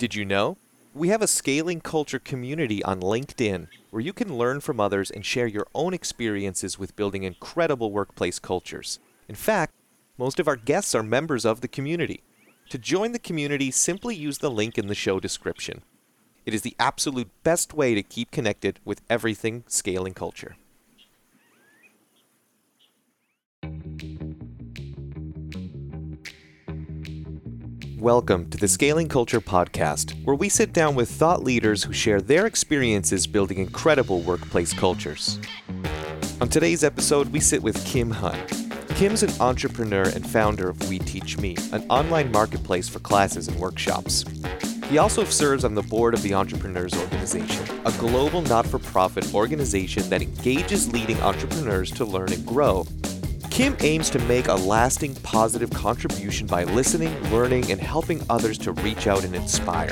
[0.00, 0.56] Did you know?
[0.94, 5.26] We have a scaling culture community on LinkedIn where you can learn from others and
[5.26, 8.98] share your own experiences with building incredible workplace cultures.
[9.28, 9.74] In fact,
[10.16, 12.22] most of our guests are members of the community.
[12.70, 15.82] To join the community, simply use the link in the show description.
[16.46, 20.56] It is the absolute best way to keep connected with everything scaling culture.
[28.00, 32.22] Welcome to the Scaling Culture Podcast, where we sit down with thought leaders who share
[32.22, 35.38] their experiences building incredible workplace cultures.
[36.40, 38.38] On today's episode, we sit with Kim Hung.
[38.94, 43.60] Kim's an entrepreneur and founder of We Teach Me, an online marketplace for classes and
[43.60, 44.24] workshops.
[44.86, 49.34] He also serves on the board of the Entrepreneurs Organization, a global not for profit
[49.34, 52.86] organization that engages leading entrepreneurs to learn and grow
[53.60, 58.72] Kim aims to make a lasting positive contribution by listening, learning, and helping others to
[58.72, 59.90] reach out and inspire.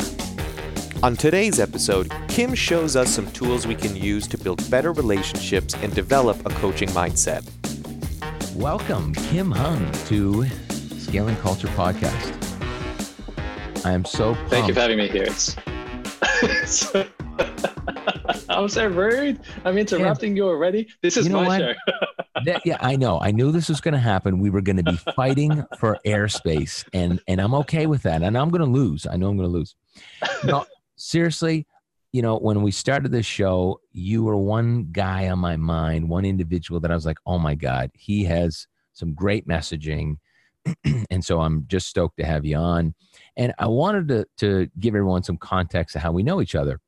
[1.03, 5.75] On today's episode, Kim shows us some tools we can use to build better relationships
[5.83, 7.45] and develop a coaching mindset.
[8.55, 10.47] Welcome, Kim Hung, to
[10.97, 12.35] Scaling Culture Podcast.
[13.85, 14.51] I am so pumped.
[14.51, 15.29] Thank you for having me here.
[16.43, 16.91] It's,
[18.49, 19.41] I'm so rude.
[19.65, 20.43] I'm interrupting yeah.
[20.43, 20.89] you already.
[21.03, 21.61] This is you know my what?
[21.61, 21.75] show.
[22.45, 23.21] that, yeah, I know.
[23.21, 24.41] I knew this was going to happen.
[24.41, 28.23] We were going to be fighting for airspace, and and I'm okay with that.
[28.23, 29.07] And I'm going to lose.
[29.07, 29.75] I know I'm going to lose.
[30.45, 31.67] No, seriously,
[32.13, 36.25] you know, when we started this show, you were one guy on my mind, one
[36.25, 40.17] individual that I was like, oh my god, he has some great messaging,
[41.11, 42.95] and so I'm just stoked to have you on.
[43.37, 46.81] And I wanted to to give everyone some context of how we know each other.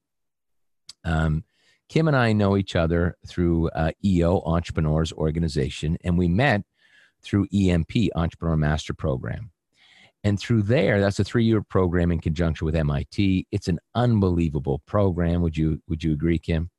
[1.04, 1.44] Um,
[1.88, 6.62] Kim and I know each other through uh, EO Entrepreneurs Organization, and we met
[7.22, 9.50] through EMP Entrepreneur Master Program.
[10.22, 13.46] And through there, that's a three-year program in conjunction with MIT.
[13.50, 15.42] It's an unbelievable program.
[15.42, 16.70] Would you Would you agree, Kim?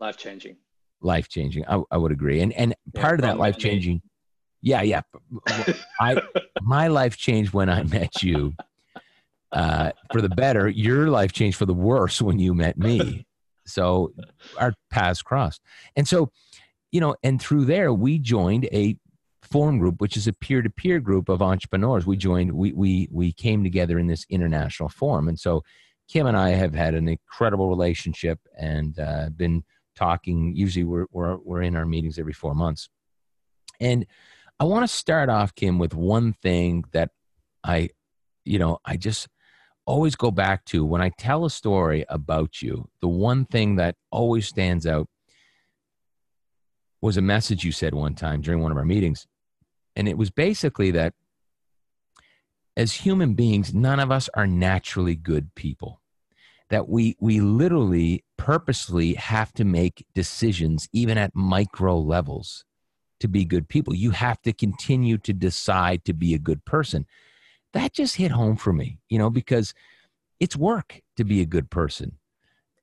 [0.00, 0.56] Life changing.
[1.00, 1.64] Life changing.
[1.66, 2.40] I, I would agree.
[2.40, 4.02] And and yeah, part of that life changing.
[4.60, 5.02] Yeah, yeah.
[6.00, 6.20] I
[6.60, 8.54] my life changed when I met you.
[9.52, 10.68] Uh, for the better.
[10.68, 13.26] Your life changed for the worse when you met me.
[13.72, 14.12] So
[14.58, 15.62] our paths crossed.
[15.96, 16.30] And so,
[16.90, 18.96] you know, and through there, we joined a
[19.42, 22.06] forum group, which is a peer to peer group of entrepreneurs.
[22.06, 25.28] We joined, we, we, we came together in this international forum.
[25.28, 25.62] And so
[26.08, 29.64] Kim and I have had an incredible relationship and uh, been
[29.96, 30.54] talking.
[30.54, 32.88] Usually we're, we're, we're in our meetings every four months.
[33.80, 34.06] And
[34.60, 37.10] I want to start off, Kim, with one thing that
[37.64, 37.90] I,
[38.44, 39.28] you know, I just,
[39.86, 43.96] always go back to when I tell a story about you, the one thing that
[44.10, 45.08] always stands out
[47.00, 49.26] was a message you said one time during one of our meetings.
[49.96, 51.14] And it was basically that
[52.76, 56.00] as human beings, none of us are naturally good people.
[56.70, 62.64] That we, we literally purposely have to make decisions, even at micro levels,
[63.20, 63.94] to be good people.
[63.94, 67.06] You have to continue to decide to be a good person
[67.72, 69.74] that just hit home for me, you know, because
[70.40, 72.18] it's work to be a good person.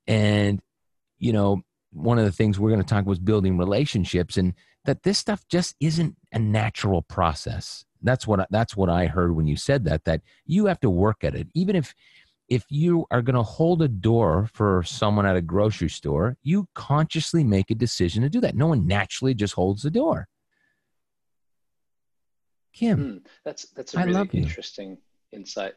[0.08, 0.62] And,
[1.18, 1.62] you know,
[1.92, 4.54] one of the things we're going to talk was building relationships and
[4.86, 7.86] that this stuff just isn't a natural process.
[8.02, 11.24] That's what that's what I heard when you said that that you have to work
[11.24, 11.48] at it.
[11.54, 11.94] Even if
[12.48, 16.68] if you are going to hold a door for someone at a grocery store, you
[16.74, 18.56] consciously make a decision to do that.
[18.56, 20.28] No one naturally just holds the door.
[22.74, 24.98] Kim, mm, that's that's a really interesting
[25.32, 25.74] insight.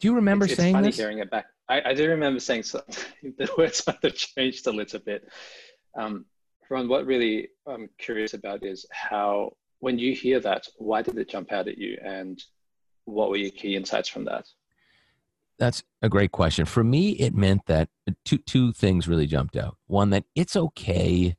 [0.00, 0.96] Do you remember it's, saying it's funny this?
[0.96, 1.46] hearing it back.
[1.68, 2.82] I, I do remember saying so,
[3.22, 5.28] the words might have changed a little bit.
[5.96, 6.24] Um,
[6.70, 11.28] Ron, what really I'm curious about is how, when you hear that, why did it
[11.28, 12.42] jump out at you, and
[13.04, 14.46] what were your key insights from that?
[15.58, 16.66] That's a great question.
[16.66, 17.88] For me, it meant that
[18.24, 19.76] two two things really jumped out.
[19.86, 21.36] One, that it's okay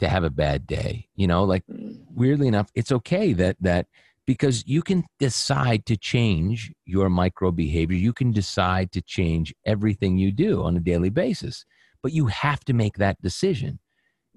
[0.00, 1.08] to have a bad day.
[1.14, 1.98] You know, like mm.
[2.14, 3.86] weirdly enough, it's okay that that
[4.28, 7.96] because you can decide to change your micro behavior.
[7.96, 11.64] You can decide to change everything you do on a daily basis,
[12.02, 13.78] but you have to make that decision.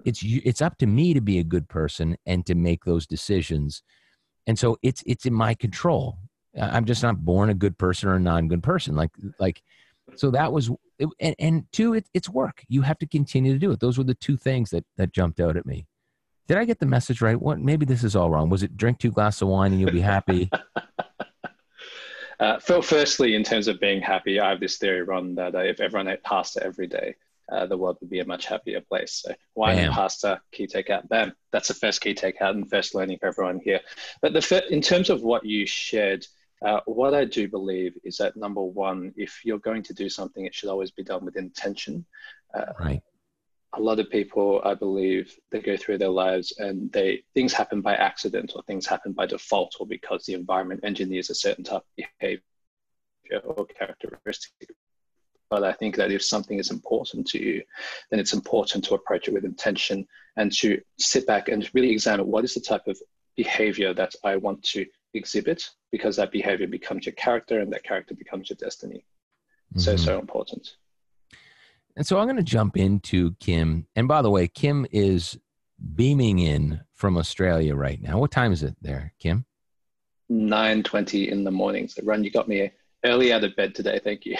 [0.06, 3.82] It's it's up to me to be a good person and to make those decisions,
[4.46, 6.16] and so it's it's in my control.
[6.58, 8.96] I'm just not born a good person or a non-good person.
[8.96, 9.62] Like like,
[10.16, 10.70] so that was
[11.20, 12.64] and and two, it, it's work.
[12.66, 13.80] You have to continue to do it.
[13.80, 15.84] Those were the two things that that jumped out at me.
[16.52, 17.40] Did I get the message right?
[17.40, 18.50] What maybe this is all wrong.
[18.50, 20.50] Was it drink two glasses of wine and you'll be happy?
[22.40, 25.60] uh, Phil, firstly, in terms of being happy, I have this theory, Ron, that uh,
[25.60, 27.14] if everyone ate pasta every day,
[27.50, 29.22] uh, the world would be a much happier place.
[29.24, 29.86] So wine Bam.
[29.86, 31.08] and pasta, key takeout.
[31.08, 31.32] Bam.
[31.52, 33.80] That's the first key takeout and first learning for everyone here.
[34.20, 36.26] But the in terms of what you shared,
[36.62, 40.44] Uh, what I do believe is that number one, if you're going to do something,
[40.44, 42.04] it should always be done with intention.
[42.54, 43.02] Uh, right.
[43.74, 47.80] A lot of people, I believe, they go through their lives and they things happen
[47.80, 51.82] by accident or things happen by default or because the environment engineers a certain type
[51.82, 52.42] of behavior
[53.44, 54.70] or characteristic.
[55.48, 57.62] But I think that if something is important to you,
[58.10, 62.26] then it's important to approach it with intention and to sit back and really examine
[62.26, 62.98] what is the type of
[63.36, 68.14] behavior that I want to exhibit because that behavior becomes your character and that character
[68.14, 69.04] becomes your destiny.
[69.74, 69.80] Mm-hmm.
[69.80, 70.76] So, so important.
[71.96, 73.86] And so I'm going to jump into Kim.
[73.94, 75.38] And by the way, Kim is
[75.94, 78.18] beaming in from Australia right now.
[78.18, 79.44] What time is it there, Kim?
[80.30, 81.88] 9.20 in the morning.
[81.88, 82.70] So, Ron, you got me
[83.04, 84.00] early out of bed today.
[84.02, 84.36] Thank you.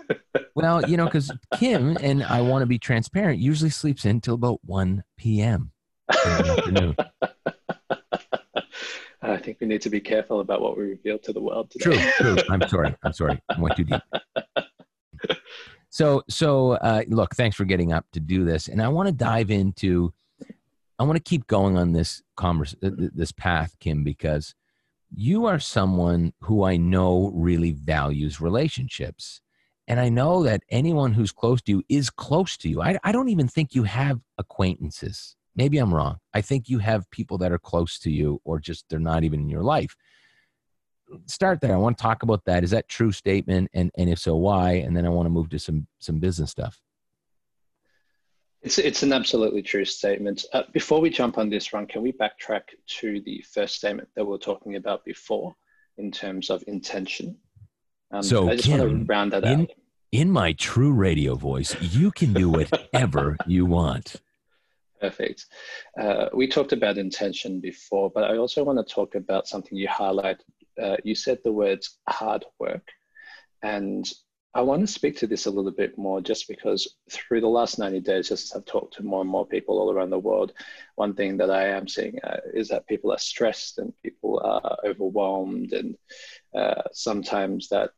[0.54, 4.34] well, you know, because Kim, and I want to be transparent, usually sleeps in till
[4.34, 5.72] about 1 p.m.
[6.10, 6.96] afternoon.
[9.22, 12.10] I think we need to be careful about what we reveal to the world today.
[12.18, 12.44] True, true.
[12.50, 12.94] I'm sorry.
[13.02, 13.40] I'm sorry.
[13.48, 14.00] I went too deep.
[15.90, 19.12] So, so uh, look, thanks for getting up to do this, and I want to
[19.12, 20.12] dive into.
[20.98, 24.54] I want to keep going on this converse, this path, Kim, because
[25.10, 29.40] you are someone who I know really values relationships.
[29.88, 32.80] And I know that anyone who's close to you is close to you.
[32.80, 35.36] I, I don't even think you have acquaintances.
[35.56, 36.18] Maybe I'm wrong.
[36.32, 39.40] I think you have people that are close to you or just they're not even
[39.40, 39.96] in your life.
[41.26, 41.72] Start there.
[41.72, 42.64] I want to talk about that.
[42.64, 43.70] Is that true statement?
[43.72, 44.72] And, and if so, why?
[44.72, 46.80] And then I want to move to some, some business stuff.
[48.62, 50.44] It's, it's an absolutely true statement.
[50.52, 52.62] Uh, before we jump on this Ron, can we backtrack
[52.98, 55.54] to the first statement that we are talking about before
[55.96, 57.36] in terms of intention?
[58.10, 59.70] Um, so, I just Kim, want to round that in, out.
[60.12, 64.16] In my true radio voice, you can do whatever you want.
[65.00, 65.46] Perfect.
[65.98, 69.88] Uh, we talked about intention before, but I also want to talk about something you
[69.88, 70.42] highlight.
[70.80, 72.86] Uh, you said the words hard work.
[73.62, 74.10] And
[74.52, 77.78] I want to speak to this a little bit more just because through the last
[77.78, 80.52] 90 days, just as I've talked to more and more people all around the world,
[80.96, 84.76] one thing that I am seeing uh, is that people are stressed and people are
[84.84, 85.96] overwhelmed, and
[86.52, 87.90] uh, sometimes that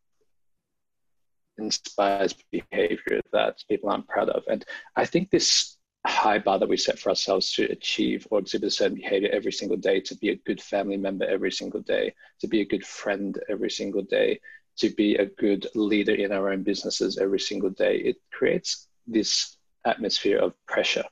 [1.56, 4.43] inspires behavior that people aren't proud of.
[4.46, 4.62] And
[4.94, 5.79] I think this
[6.10, 9.52] high bar that we set for ourselves to achieve or exhibit a certain behavior every
[9.52, 12.84] single day, to be a good family member every single day, to be a good
[12.84, 14.40] friend every single day,
[14.78, 19.56] to be a good leader in our own businesses every single day, it creates this
[19.84, 21.04] atmosphere of pressure.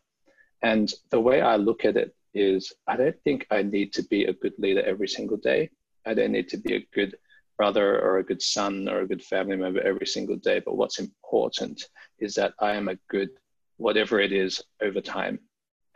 [0.63, 4.25] And the way I look at it is I don't think I need to be
[4.25, 5.71] a good leader every single day.
[6.07, 7.17] I don't need to be a good
[7.57, 10.61] brother or a good son or a good family member every single day.
[10.61, 11.85] But what's important
[12.19, 13.31] is that I am a good
[13.81, 15.41] whatever it is over time.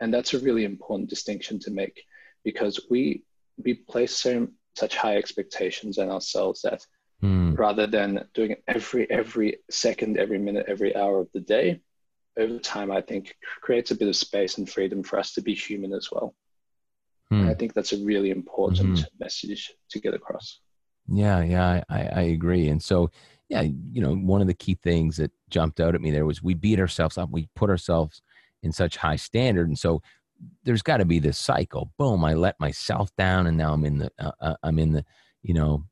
[0.01, 2.03] And that's a really important distinction to make
[2.43, 3.23] because we
[3.63, 6.85] we place so such high expectations on ourselves that
[7.23, 7.57] mm.
[7.57, 11.79] rather than doing it every every second, every minute, every hour of the day,
[12.37, 15.53] over time I think creates a bit of space and freedom for us to be
[15.53, 16.35] human as well.
[17.31, 17.49] Mm.
[17.49, 19.23] I think that's a really important mm-hmm.
[19.23, 20.59] message to get across.
[21.07, 22.67] Yeah, yeah, I, I agree.
[22.67, 23.11] And so
[23.49, 26.41] yeah, you know, one of the key things that jumped out at me there was
[26.41, 27.29] we beat ourselves up.
[27.29, 28.21] We put ourselves
[28.63, 29.67] in such high standard.
[29.67, 30.01] And so
[30.63, 31.91] there's got to be this cycle.
[31.97, 35.05] Boom, I let myself down and now I'm in the, uh, uh, I'm in the,
[35.43, 35.85] you know,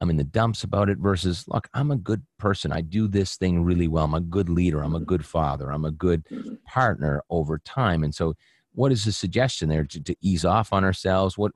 [0.00, 2.72] I'm in the dumps about it versus, look, I'm a good person.
[2.72, 4.04] I do this thing really well.
[4.04, 4.82] I'm a good leader.
[4.82, 5.70] I'm a good father.
[5.70, 6.24] I'm a good
[6.66, 8.02] partner over time.
[8.02, 8.34] And so
[8.72, 11.38] what is the suggestion there to, to ease off on ourselves?
[11.38, 11.52] What,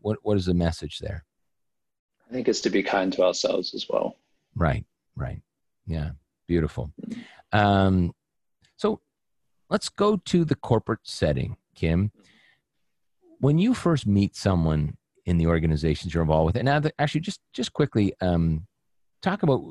[0.00, 1.24] what, what is the message there?
[2.28, 4.16] I think it's to be kind to ourselves as well.
[4.56, 4.84] Right,
[5.14, 5.42] right.
[5.86, 6.10] Yeah,
[6.48, 6.90] beautiful.
[7.52, 8.12] Um,
[8.76, 9.00] so
[9.70, 12.10] let's go to the corporate setting, Kim.
[13.38, 14.96] When you first meet someone
[15.26, 18.66] in the organizations you're involved with, and now actually, just just quickly, um,
[19.22, 19.62] talk about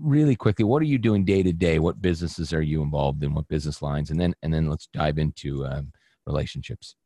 [0.00, 1.78] really quickly what are you doing day to day?
[1.78, 3.34] What businesses are you involved in?
[3.34, 4.10] What business lines?
[4.10, 5.92] And then and then let's dive into um,
[6.26, 6.96] relationships.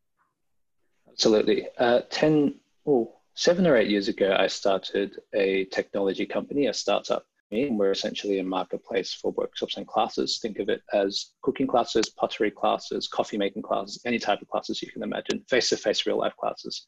[1.08, 1.68] Absolutely.
[1.78, 2.54] Uh, ten.
[2.86, 7.26] Oh, seven or eight years ago, I started a technology company, a startup.
[7.52, 10.38] We're essentially a marketplace for workshops and classes.
[10.40, 14.82] Think of it as cooking classes, pottery classes, coffee making classes, any type of classes
[14.82, 16.86] you can imagine, face to face, real life classes.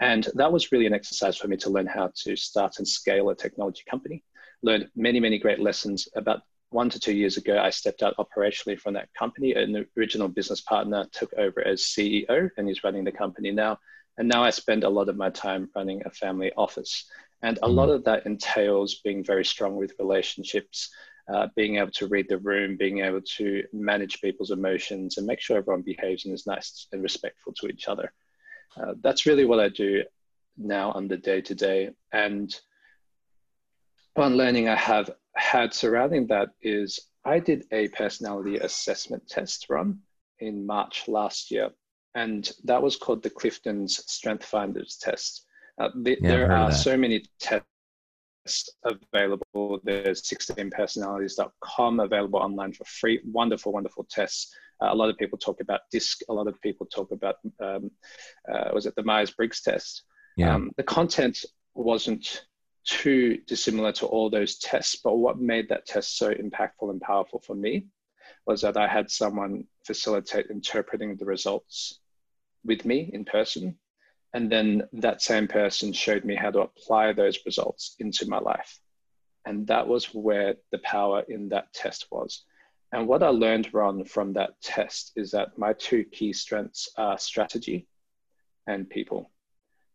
[0.00, 3.30] And that was really an exercise for me to learn how to start and scale
[3.30, 4.24] a technology company.
[4.62, 6.08] Learned many, many great lessons.
[6.16, 9.52] About one to two years ago, I stepped out operationally from that company.
[9.52, 13.78] An original business partner took over as CEO and he's running the company now.
[14.18, 17.04] And now I spend a lot of my time running a family office.
[17.42, 17.96] And a lot mm-hmm.
[17.96, 20.90] of that entails being very strong with relationships,
[21.32, 25.40] uh, being able to read the room, being able to manage people's emotions and make
[25.40, 28.12] sure everyone behaves and is nice and respectful to each other.
[28.76, 30.04] Uh, that's really what I do
[30.56, 31.90] now on the day to day.
[32.12, 32.54] And
[34.14, 40.00] one learning I have had surrounding that is I did a personality assessment test run
[40.38, 41.70] in March last year,
[42.14, 45.46] and that was called the Clifton's Strength Finders test.
[45.78, 47.66] Uh, the, yeah, there are so many tests
[48.84, 49.80] available.
[49.82, 53.20] There's 16personalities.com available online for free.
[53.24, 54.54] Wonderful, wonderful tests.
[54.80, 56.22] Uh, a lot of people talk about DISC.
[56.28, 57.90] A lot of people talk about, um,
[58.52, 60.04] uh, was it the Myers Briggs test?
[60.36, 60.54] Yeah.
[60.54, 61.44] Um, the content
[61.74, 62.44] wasn't
[62.84, 67.40] too dissimilar to all those tests, but what made that test so impactful and powerful
[67.40, 67.86] for me
[68.46, 72.00] was that I had someone facilitate interpreting the results
[72.64, 73.76] with me in person
[74.34, 78.80] and then that same person showed me how to apply those results into my life.
[79.46, 82.44] And that was where the power in that test was.
[82.92, 87.16] And what I learned, Ron, from that test is that my two key strengths are
[87.16, 87.86] strategy
[88.66, 89.30] and people.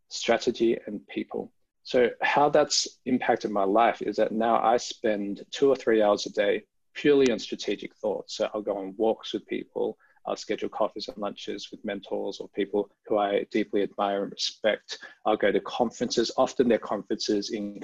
[0.07, 1.51] Strategy and people.
[1.83, 6.25] So, how that's impacted my life is that now I spend two or three hours
[6.25, 8.35] a day purely on strategic thoughts.
[8.35, 9.97] So, I'll go on walks with people,
[10.29, 14.99] I'll schedule coffees and lunches with mentors or people who I deeply admire and respect.
[15.25, 16.31] I'll go to conferences.
[16.37, 17.81] Often they're conferences in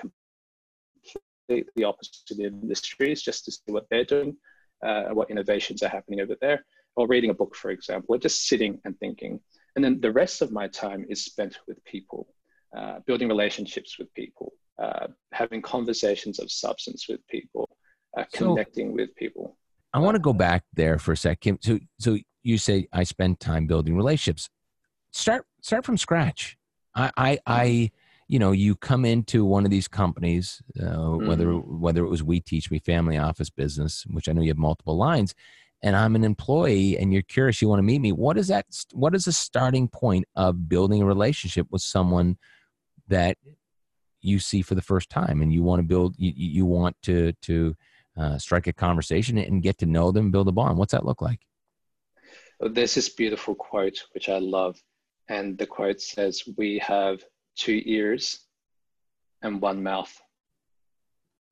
[1.47, 4.37] completely opposite industries just to see what they're doing,
[4.85, 6.63] uh, what innovations are happening over there,
[6.95, 9.39] or reading a book, for example, or just sitting and thinking.
[9.75, 12.27] And then the rest of my time is spent with people,
[12.77, 17.67] uh, building relationships with people, uh, having conversations of substance with people,
[18.15, 19.57] uh, connecting so, with people.
[19.93, 21.59] I want to go back there for a second.
[21.61, 24.49] So, so you say I spend time building relationships.
[25.11, 26.57] Start start from scratch.
[26.93, 27.91] I I, I
[28.27, 31.27] you know you come into one of these companies, uh, mm-hmm.
[31.27, 34.57] whether whether it was We Teach Me Family Office Business, which I know you have
[34.57, 35.33] multiple lines,
[35.81, 38.11] and I'm an employee, and you're curious, you want to meet me.
[38.11, 38.65] What is that?
[38.93, 42.37] What is the starting point of building a relationship with someone
[43.07, 43.37] that
[44.21, 47.33] you see for the first time, and you want to build, you, you want to
[47.41, 47.75] to
[48.17, 50.77] uh, strike a conversation and get to know them, build a bond.
[50.77, 51.39] What's that look like?
[52.59, 54.81] There's this beautiful quote, which I love.
[55.27, 57.23] And the quote says, We have
[57.55, 58.45] two ears
[59.41, 60.13] and one mouth.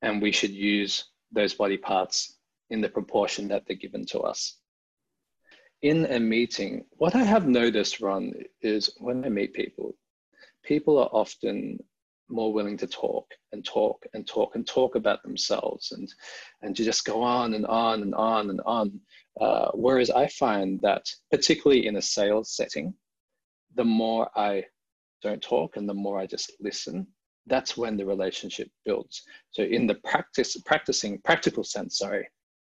[0.02, 2.38] And we should use those body parts
[2.70, 4.58] in the proportion that they're given to us.
[5.82, 8.32] In a meeting, what I have noticed, Ron,
[8.62, 9.94] is when I meet people,
[10.62, 11.78] people are often
[12.28, 16.12] more willing to talk and talk and talk and talk about themselves and
[16.62, 19.00] and to just go on and on and on and on.
[19.40, 22.94] Uh, whereas I find that particularly in a sales setting,
[23.74, 24.64] the more I
[25.22, 27.06] don't talk and the more I just listen,
[27.46, 29.22] that's when the relationship builds.
[29.50, 32.28] So in the practice, practicing practical sense, sorry,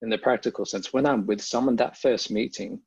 [0.02, 2.80] in the practical sense, when I'm with someone that first meeting,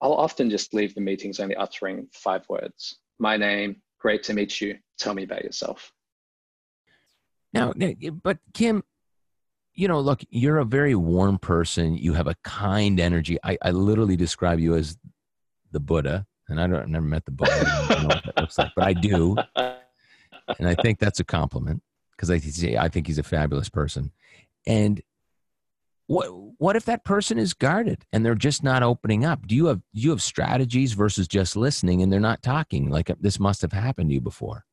[0.00, 4.60] I'll often just leave the meetings only uttering five words: my name, Great to meet
[4.60, 4.76] you.
[4.98, 5.92] Tell me about yourself.
[7.52, 7.72] Now,
[8.24, 8.82] but Kim,
[9.74, 11.96] you know, look, you're a very warm person.
[11.96, 13.38] You have a kind energy.
[13.42, 14.96] I, I literally describe you as
[15.70, 17.52] the Buddha, and I don't I've never met the Buddha.
[17.52, 21.24] I don't know what that looks like, but I do, and I think that's a
[21.24, 21.82] compliment
[22.16, 22.34] because I
[22.78, 24.12] I think he's a fabulous person.
[24.66, 25.02] And
[26.06, 26.26] what
[26.58, 29.80] what if that person is guarded and they're just not opening up do you have
[29.92, 34.10] you have strategies versus just listening and they're not talking like this must have happened
[34.10, 34.64] to you before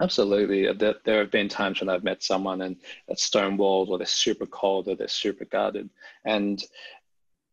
[0.00, 2.76] absolutely uh, there, there have been times when i've met someone and
[3.08, 5.88] it's stonewalled or they're super cold or they're super guarded
[6.24, 6.64] and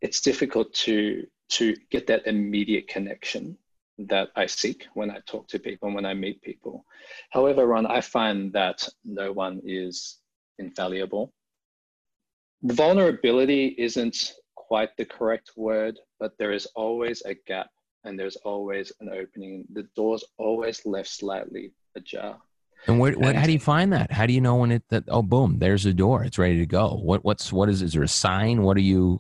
[0.01, 3.57] it's difficult to to get that immediate connection
[3.97, 6.85] that I seek when I talk to people and when I meet people.
[7.29, 10.17] However, Ron, I find that no one is
[10.57, 11.33] infallible
[12.63, 17.69] vulnerability isn't quite the correct word, but there is always a gap
[18.03, 19.65] and there's always an opening.
[19.73, 22.37] The door's always left slightly ajar.
[22.87, 24.11] And where, what, how do you find that?
[24.11, 26.65] How do you know when it that oh boom, there's a door, it's ready to
[26.65, 26.95] go?
[26.95, 28.63] What what's what is is there a sign?
[28.63, 29.19] What do you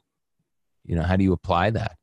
[0.85, 1.97] you know, how do you apply that?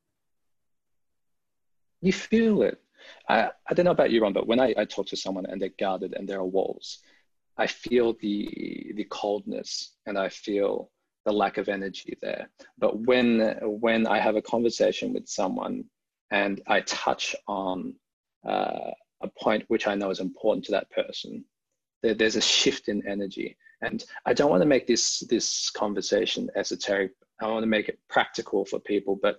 [2.00, 2.80] You feel it.
[3.28, 5.60] I, I don't know about you, Ron, but when I, I talk to someone and
[5.60, 6.98] they're guarded and there are walls,
[7.56, 10.90] I feel the the coldness and I feel
[11.24, 12.48] the lack of energy there.
[12.78, 15.84] But when when I have a conversation with someone
[16.30, 17.94] and I touch on
[18.46, 21.44] uh, a point which I know is important to that person,
[22.02, 23.56] there, there's a shift in energy.
[23.82, 27.12] And I don't want to make this this conversation esoteric.
[27.40, 29.18] I want to make it practical for people.
[29.20, 29.38] But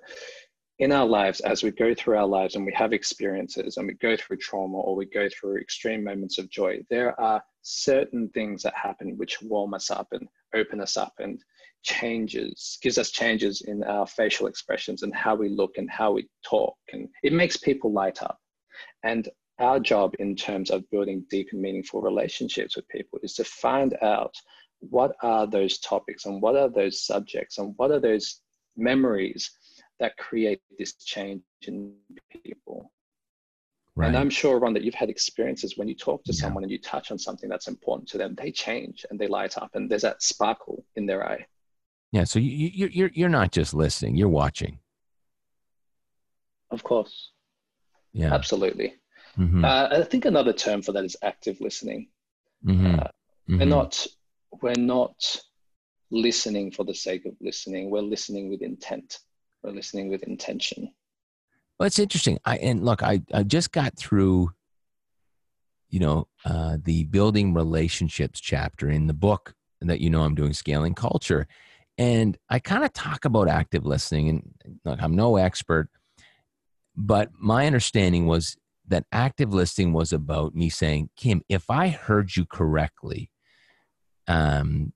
[0.79, 3.95] in our lives, as we go through our lives and we have experiences and we
[3.95, 8.63] go through trauma or we go through extreme moments of joy, there are certain things
[8.63, 11.43] that happen which warm us up and open us up and
[11.83, 16.29] changes, gives us changes in our facial expressions and how we look and how we
[16.43, 16.77] talk.
[16.93, 18.39] And it makes people light up.
[19.03, 19.27] And
[19.59, 23.95] our job in terms of building deep and meaningful relationships with people is to find
[24.01, 24.33] out
[24.79, 28.41] what are those topics and what are those subjects and what are those
[28.77, 29.51] memories
[29.99, 31.93] that create this change in
[32.43, 32.91] people.
[33.95, 34.07] Right.
[34.07, 36.39] And I'm sure, Ron, that you've had experiences when you talk to yeah.
[36.39, 39.57] someone and you touch on something that's important to them, they change and they light
[39.57, 41.45] up, and there's that sparkle in their eye.
[42.13, 42.23] Yeah.
[42.23, 44.79] So you, you, you're you're not just listening; you're watching.
[46.71, 47.31] Of course.
[48.13, 48.33] Yeah.
[48.33, 48.95] Absolutely.
[49.39, 49.63] Mm-hmm.
[49.63, 52.09] Uh, I think another term for that is active listening.
[52.65, 52.85] Mm-hmm.
[52.85, 53.59] Uh, mm-hmm.
[53.59, 54.07] We're not
[54.61, 55.41] we're not
[56.11, 57.89] listening for the sake of listening.
[57.89, 59.19] We're listening with intent.
[59.63, 60.93] We're listening with intention.
[61.79, 62.39] Well, it's interesting.
[62.43, 64.51] I and look, I I just got through,
[65.89, 70.51] you know, uh, the building relationships chapter in the book that you know I'm doing,
[70.51, 71.47] scaling culture,
[71.97, 74.29] and I kind of talk about active listening.
[74.29, 75.87] And look, I'm no expert,
[76.97, 78.57] but my understanding was
[78.89, 83.31] that active listening was about me saying, Kim, if I heard you correctly,
[84.27, 84.93] um,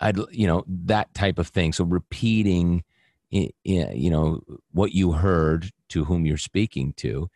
[0.00, 1.72] I'd you know that type of thing.
[1.72, 2.84] So repeating,
[3.30, 4.40] you know,
[4.72, 7.28] what you heard to whom you're speaking to,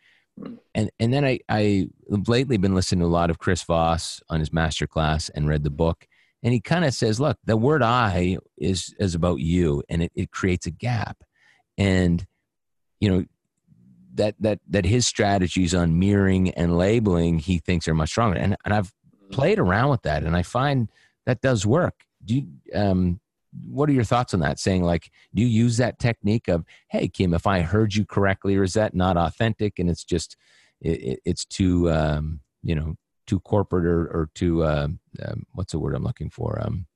[0.75, 4.39] and and then I I lately been listening to a lot of Chris Voss on
[4.39, 6.05] his master class and read the book,
[6.43, 10.11] and he kind of says, look, the word I is is about you, and it,
[10.15, 11.23] it creates a gap,
[11.77, 12.25] and
[12.99, 13.25] you know
[14.15, 18.37] that that that his strategies on mirroring and labeling he thinks are much stronger.
[18.37, 18.91] And and I've
[19.31, 20.89] played around with that and I find
[21.25, 21.93] that does work.
[22.23, 23.19] Do you um
[23.67, 24.59] what are your thoughts on that?
[24.59, 28.55] Saying like do you use that technique of hey kim if i heard you correctly
[28.55, 30.37] or is that not authentic and it's just
[30.81, 32.95] it, it's too um you know
[33.27, 34.87] too corporate or, or too uh,
[35.23, 36.59] um, what's the word i'm looking for?
[36.61, 36.87] Um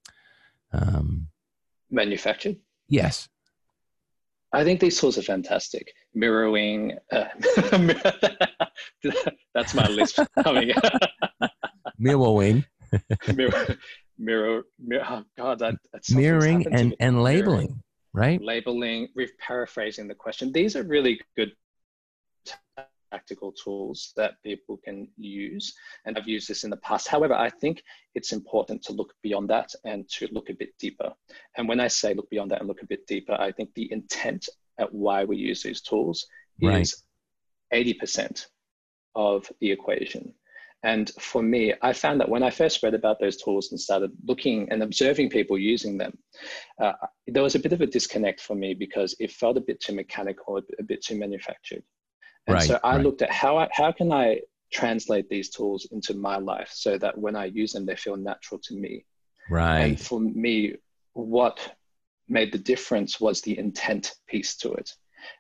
[0.72, 1.28] um
[1.92, 2.58] manufactured?
[2.90, 3.30] Yes.
[4.52, 5.94] I think these tools are fantastic.
[6.16, 7.26] Mirroring, uh,
[9.54, 10.72] that's my list coming.
[11.98, 12.66] Mirroring.
[13.36, 13.78] mirror,
[14.20, 18.42] mirror, mirror, oh God, that, that's mirroring and, and labeling, mirroring, right?
[18.42, 20.52] Labeling, we're paraphrasing the question.
[20.52, 21.54] These are really good
[23.14, 25.76] practical tools that people can use.
[26.06, 27.08] And I've used this in the past.
[27.08, 27.84] However, I think
[28.16, 31.14] it's important to look beyond that and to look a bit deeper.
[31.56, 33.92] And when I say look beyond that and look a bit deeper, I think the
[33.92, 34.50] intent
[34.80, 36.28] at why we use these tools
[36.62, 36.82] right.
[36.82, 37.04] is
[37.74, 38.46] 80%
[39.16, 40.34] of the equation.
[40.84, 44.12] And for me, I found that when I first read about those tools and started
[44.26, 46.18] looking and observing people using them,
[46.82, 46.92] uh,
[47.26, 49.94] there was a bit of a disconnect for me because it felt a bit too
[49.94, 51.84] mechanical, a bit too manufactured.
[52.48, 53.04] And right, so I right.
[53.04, 54.42] looked at how I, how can I
[54.74, 58.60] translate these tools into my life so that when I use them, they feel natural
[58.66, 59.06] to me.
[59.50, 59.80] Right.
[59.80, 60.76] And for me,
[61.14, 61.76] what
[62.34, 64.92] made the difference was the intent piece to it.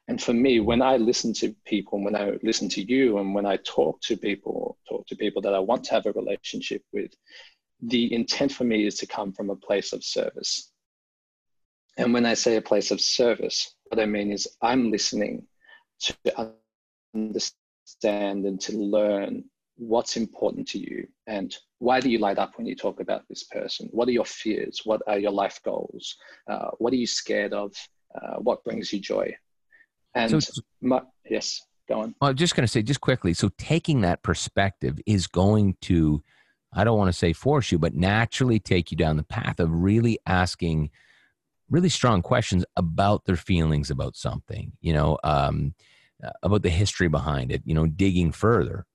[0.07, 3.45] And for me, when I listen to people, when I listen to you, and when
[3.45, 7.11] I talk to people, talk to people that I want to have a relationship with,
[7.81, 10.71] the intent for me is to come from a place of service.
[11.97, 15.45] And when I say a place of service, what I mean is I'm listening
[16.01, 16.53] to
[17.13, 19.43] understand and to learn
[19.77, 23.43] what's important to you and why do you light up when you talk about this
[23.43, 23.89] person?
[23.91, 24.81] What are your fears?
[24.83, 26.15] What are your life goals?
[26.47, 27.73] Uh, what are you scared of?
[28.15, 29.35] Uh, what brings you joy?
[30.15, 32.15] And so, my, yes go on.
[32.21, 36.23] I'm just going to say just quickly so taking that perspective is going to
[36.71, 39.69] i don't want to say force you but naturally take you down the path of
[39.69, 40.91] really asking
[41.69, 45.73] really strong questions about their feelings about something you know um,
[46.23, 48.85] uh, about the history behind it, you know, digging further.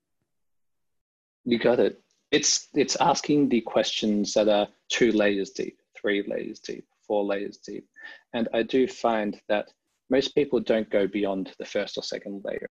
[1.48, 1.98] You got it.
[2.30, 7.56] It's it's asking the questions that are two layers deep, three layers deep, four layers
[7.56, 7.86] deep.
[8.34, 9.68] And I do find that
[10.10, 12.68] most people don't go beyond the first or second layer.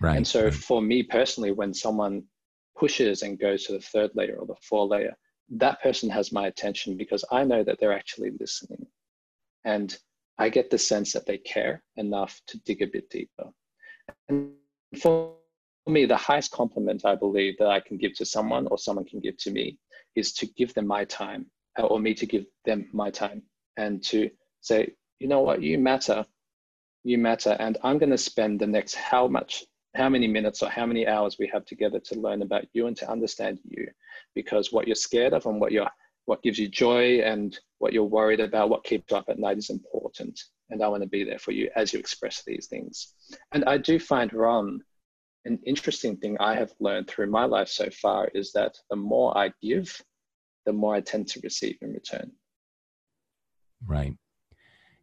[0.00, 0.16] Right.
[0.16, 0.54] And so right.
[0.54, 2.22] for me personally, when someone
[2.78, 5.16] pushes and goes to the third layer or the fourth layer,
[5.50, 8.86] that person has my attention because I know that they're actually listening.
[9.64, 9.96] And
[10.38, 13.50] I get the sense that they care enough to dig a bit deeper.
[14.28, 14.52] And
[15.00, 15.34] for
[15.90, 19.20] me, the highest compliment I believe that I can give to someone or someone can
[19.20, 19.78] give to me
[20.14, 21.46] is to give them my time
[21.78, 23.42] uh, or me to give them my time
[23.76, 26.24] and to say, you know what, you matter,
[27.04, 27.56] you matter.
[27.58, 31.06] And I'm going to spend the next how much, how many minutes or how many
[31.06, 33.86] hours we have together to learn about you and to understand you
[34.34, 35.90] because what you're scared of and what you're
[36.24, 39.58] what gives you joy and what you're worried about, what keeps you up at night
[39.58, 43.14] is important and I want to be there for you as you express these things.
[43.52, 44.80] And I do find, Ron,
[45.46, 49.36] an interesting thing I have learned through my life so far is that the more
[49.36, 50.02] I give,
[50.66, 52.32] the more I tend to receive in return.
[53.86, 54.14] Right.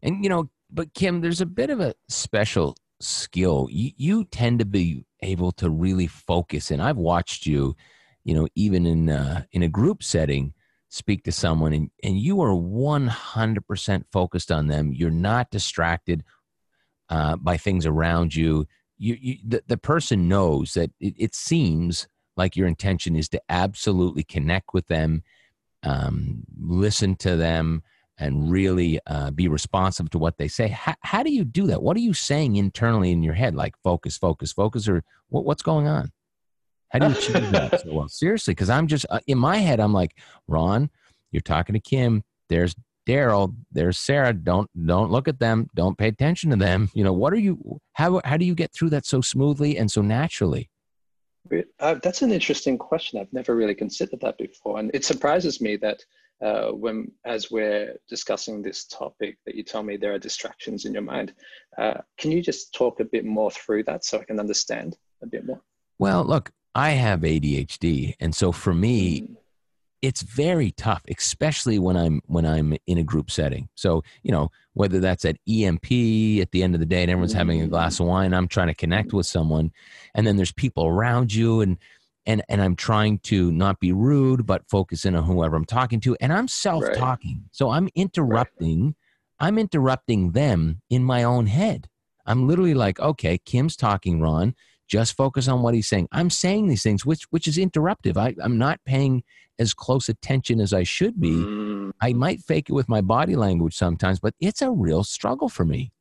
[0.01, 3.67] And, you know, but Kim, there's a bit of a special skill.
[3.71, 7.75] You, you tend to be able to really focus, and I've watched you,
[8.23, 10.53] you know, even in uh, in a group setting,
[10.89, 14.93] speak to someone, and and you are one hundred percent focused on them.
[14.93, 16.23] You're not distracted
[17.09, 18.65] uh, by things around you.
[18.97, 23.41] You, you the, the person knows that it, it seems like your intention is to
[23.49, 25.23] absolutely connect with them,
[25.83, 27.83] um, listen to them,
[28.17, 30.67] and really uh, be responsive to what they say.
[30.69, 31.81] How, how do you do that?
[31.81, 33.55] What are you saying internally in your head?
[33.55, 36.11] Like focus, focus, focus, or what, what's going on?
[36.89, 38.07] How do you achieve that so well?
[38.07, 39.79] Seriously, because I'm just uh, in my head.
[39.79, 40.89] I'm like, Ron,
[41.31, 42.23] you're talking to Kim.
[42.49, 42.75] There's
[43.07, 43.55] Daryl.
[43.71, 44.33] There's Sarah.
[44.33, 45.69] Don't don't look at them.
[45.75, 46.89] Don't pay attention to them.
[46.93, 47.79] You know what are you?
[47.93, 50.69] How how do you get through that so smoothly and so naturally?
[51.79, 53.19] Uh, that's an interesting question.
[53.19, 55.99] I've never really considered that before, and it surprises me that
[56.41, 60.93] uh, when as we're discussing this topic that you tell me there are distractions in
[60.93, 61.33] your mind.
[61.77, 65.27] Uh, can you just talk a bit more through that so I can understand a
[65.27, 65.61] bit more?
[65.99, 69.35] Well, look, I have ADHD, and so for me, mm.
[70.03, 73.69] It's very tough, especially when I'm when I'm in a group setting.
[73.73, 75.85] So you know whether that's at EMP
[76.41, 78.67] at the end of the day and everyone's having a glass of wine, I'm trying
[78.67, 79.71] to connect with someone,
[80.13, 81.77] and then there's people around you and
[82.25, 86.01] and and I'm trying to not be rude, but focus in on whoever I'm talking
[86.01, 87.49] to, and I'm self-talking, right.
[87.51, 88.85] so I'm interrupting.
[88.85, 88.95] Right.
[89.39, 91.89] I'm interrupting them in my own head.
[92.25, 94.55] I'm literally like, okay, Kim's talking, Ron.
[94.87, 96.07] Just focus on what he's saying.
[96.11, 98.17] I'm saying these things, which which is interruptive.
[98.17, 99.23] I, I'm not paying
[99.59, 101.31] as close attention as I should be.
[101.31, 101.91] Mm.
[102.01, 105.65] I might fake it with my body language sometimes, but it's a real struggle for
[105.65, 105.91] me.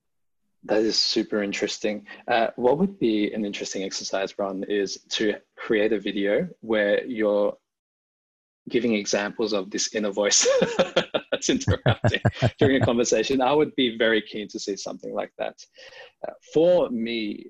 [0.64, 2.06] That is super interesting.
[2.28, 7.56] Uh, what would be an interesting exercise, Ron, is to create a video where you're
[8.68, 10.46] giving examples of this inner voice
[11.32, 12.20] that's interrupting
[12.58, 13.40] during a conversation.
[13.40, 15.56] I would be very keen to see something like that.
[16.26, 17.46] Uh, for me,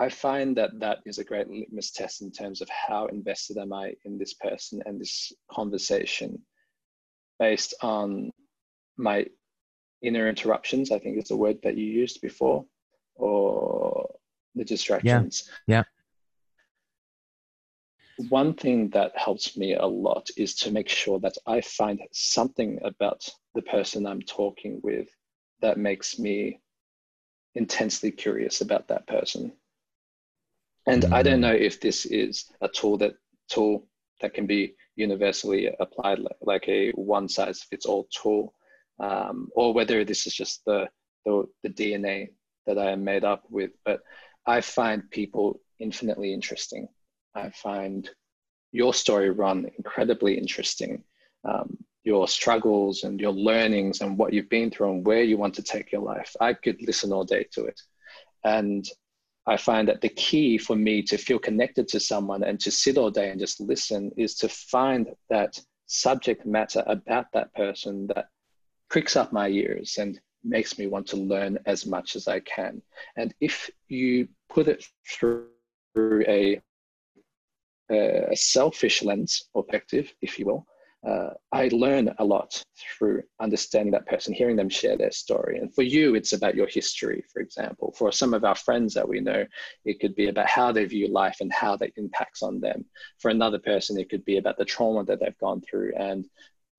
[0.00, 3.74] I find that that is a great litmus test in terms of how invested am
[3.74, 6.40] I in this person and this conversation
[7.38, 8.30] based on
[8.96, 9.26] my
[10.00, 12.64] inner interruptions, I think is the word that you used before,
[13.14, 14.08] or
[14.54, 15.50] the distractions.
[15.66, 15.84] Yeah.
[18.18, 18.26] yeah.
[18.30, 22.78] One thing that helps me a lot is to make sure that I find something
[22.82, 25.08] about the person I'm talking with
[25.60, 26.62] that makes me
[27.54, 29.52] intensely curious about that person.
[30.90, 31.14] And mm-hmm.
[31.14, 31.46] I don't mm.
[31.48, 33.14] know if this is a tool that
[33.48, 33.86] tool
[34.20, 38.54] that can be universally applied like a one size fits all tool
[38.98, 40.88] um, or whether this is just the,
[41.24, 42.30] the, the DNA
[42.66, 43.70] that I am made up with.
[43.84, 44.00] But
[44.46, 46.88] I find people infinitely interesting.
[47.36, 48.10] I find
[48.72, 51.04] your story Ron incredibly interesting.
[51.44, 55.54] Um, your struggles and your learnings and what you've been through and where you want
[55.54, 56.34] to take your life.
[56.40, 57.80] I could listen all day to it.
[58.44, 58.88] And
[59.46, 62.98] I find that the key for me to feel connected to someone and to sit
[62.98, 68.28] all day and just listen is to find that subject matter about that person that
[68.88, 72.82] pricks up my ears and makes me want to learn as much as I can.
[73.16, 75.48] And if you put it through
[75.96, 76.60] a,
[77.90, 80.66] a selfish lens or perspective, if you will,
[81.06, 85.58] uh, I learn a lot through understanding that person, hearing them share their story.
[85.58, 87.94] And for you, it's about your history, for example.
[87.96, 89.46] For some of our friends that we know,
[89.84, 92.84] it could be about how they view life and how that impacts on them.
[93.18, 96.26] For another person, it could be about the trauma that they've gone through and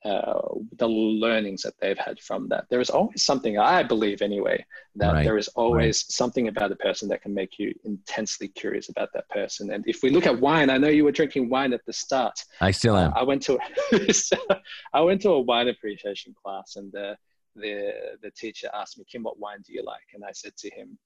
[0.03, 0.41] uh,
[0.77, 2.65] the learnings that they've had from that.
[2.69, 5.23] There is always something, I believe anyway, that right.
[5.23, 5.95] there is always right.
[5.95, 9.73] something about a person that can make you intensely curious about that person.
[9.73, 12.43] And if we look at wine, I know you were drinking wine at the start.
[12.59, 13.13] I still am.
[13.13, 13.59] Uh, I went to
[14.93, 17.15] I went to a wine appreciation class, and the
[17.55, 17.91] the
[18.23, 20.97] the teacher asked me, "Kim, what wine do you like?" And I said to him,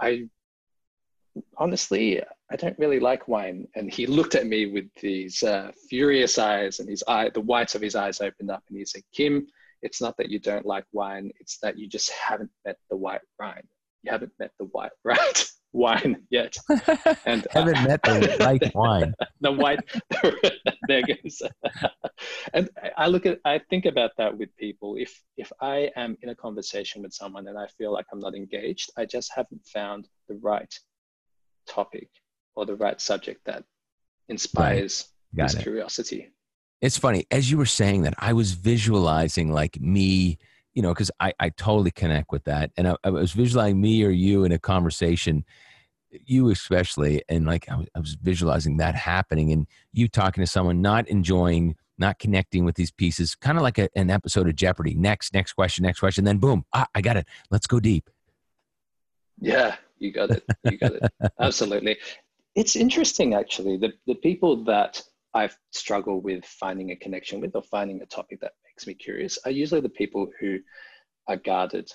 [0.00, 0.28] "I
[1.56, 3.66] honestly, I don't really like wine.
[3.74, 7.74] And he looked at me with these uh, furious eyes and his eye, the whites
[7.74, 9.46] of his eyes opened up and he said, Kim,
[9.82, 11.30] it's not that you don't like wine.
[11.40, 13.62] It's that you just haven't met the white wine.
[14.02, 16.56] You haven't met the white right wine yet.
[17.26, 19.14] And haven't uh, met the white wine.
[19.40, 19.80] the white,
[20.88, 21.42] there goes.
[22.52, 24.96] and I look at, I think about that with people.
[24.98, 28.34] If, if I am in a conversation with someone and I feel like I'm not
[28.34, 30.72] engaged, I just haven't found the right
[31.70, 32.08] topic
[32.56, 33.64] or the right subject that
[34.28, 35.44] inspires right.
[35.44, 35.62] this it.
[35.62, 36.30] curiosity.
[36.80, 40.38] It's funny, as you were saying that, I was visualizing like me,
[40.74, 42.70] you know, because I, I totally connect with that.
[42.76, 45.44] And I, I, was visualizing me or you in a conversation,
[46.10, 50.46] you especially, and like I was, I was visualizing that happening and you talking to
[50.46, 54.56] someone, not enjoying, not connecting with these pieces, kind of like a, an episode of
[54.56, 54.94] Jeopardy.
[54.94, 57.26] Next, next question, next question, then boom, ah, I got it.
[57.50, 58.08] Let's go deep.
[59.38, 60.44] Yeah, You got it.
[60.64, 61.02] You got it.
[61.40, 61.98] Absolutely.
[62.56, 63.76] It's interesting, actually.
[63.76, 65.00] The, the people that
[65.34, 69.38] I've struggled with finding a connection with or finding a topic that makes me curious
[69.44, 70.58] are usually the people who
[71.28, 71.88] are guarded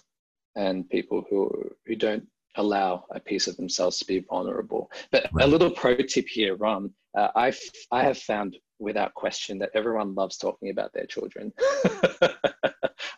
[0.56, 1.52] and people who,
[1.86, 4.90] who don't allow a piece of themselves to be vulnerable.
[5.12, 5.46] But right.
[5.46, 7.60] a little pro tip here, Ron, uh, I've,
[7.92, 11.54] I have found without question that everyone loves talking about their children.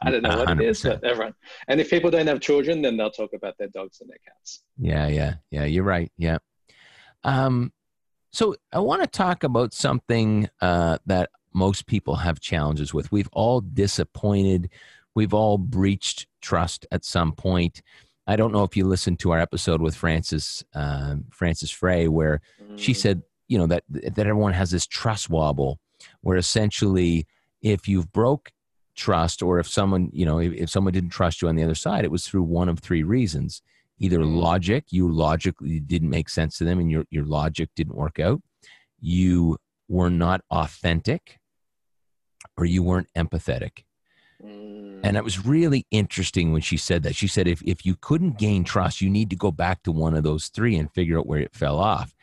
[0.02, 0.62] I don't know what 100%.
[0.62, 1.34] it is, but everyone.
[1.68, 4.64] And if people don't have children, then they'll talk about their dogs and their cats.
[4.78, 5.66] Yeah, yeah, yeah.
[5.66, 6.12] You're right.
[6.18, 6.38] Yeah.
[7.24, 7.74] Um,
[8.32, 13.12] so I want to talk about something uh, that most people have challenges with.
[13.12, 14.70] We've all disappointed.
[15.16, 17.82] We've all breached trust at some point.
[18.28, 22.42] I don't know if you listened to our episode with Frances uh, Frances Frei, where
[22.62, 22.78] mm.
[22.78, 25.80] she said, you know, that that everyone has this trust wobble,
[26.22, 27.26] where essentially,
[27.62, 28.52] if you've broke
[28.96, 31.76] trust, or if someone, you know, if, if someone didn't trust you on the other
[31.76, 33.62] side, it was through one of three reasons:
[34.00, 34.36] either mm.
[34.36, 38.42] logic, you logically didn't make sense to them, and your your logic didn't work out;
[39.00, 39.58] you
[39.88, 41.40] were not authentic,
[42.58, 43.84] or you weren't empathetic.
[44.44, 45.00] Mm.
[45.04, 47.16] And it was really interesting when she said that.
[47.16, 50.16] She said, if, if you couldn't gain trust, you need to go back to one
[50.16, 52.14] of those three and figure out where it fell off.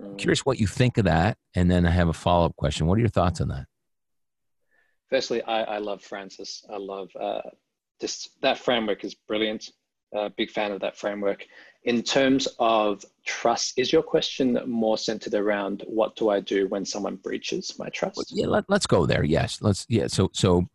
[0.00, 0.18] Mm.
[0.18, 1.36] Curious what you think of that.
[1.54, 2.86] And then I have a follow up question.
[2.86, 3.66] What are your thoughts on that?
[5.08, 6.64] Firstly, I, I love Frances.
[6.72, 7.42] I love uh,
[8.00, 9.70] just that framework is brilliant.
[10.16, 11.46] Uh, big fan of that framework.
[11.84, 16.84] In terms of trust, is your question more centered around what do I do when
[16.84, 18.32] someone breaches my trust?
[18.32, 19.22] Yeah, let, us go there.
[19.24, 19.86] Yes, let's.
[19.88, 20.66] Yeah, so so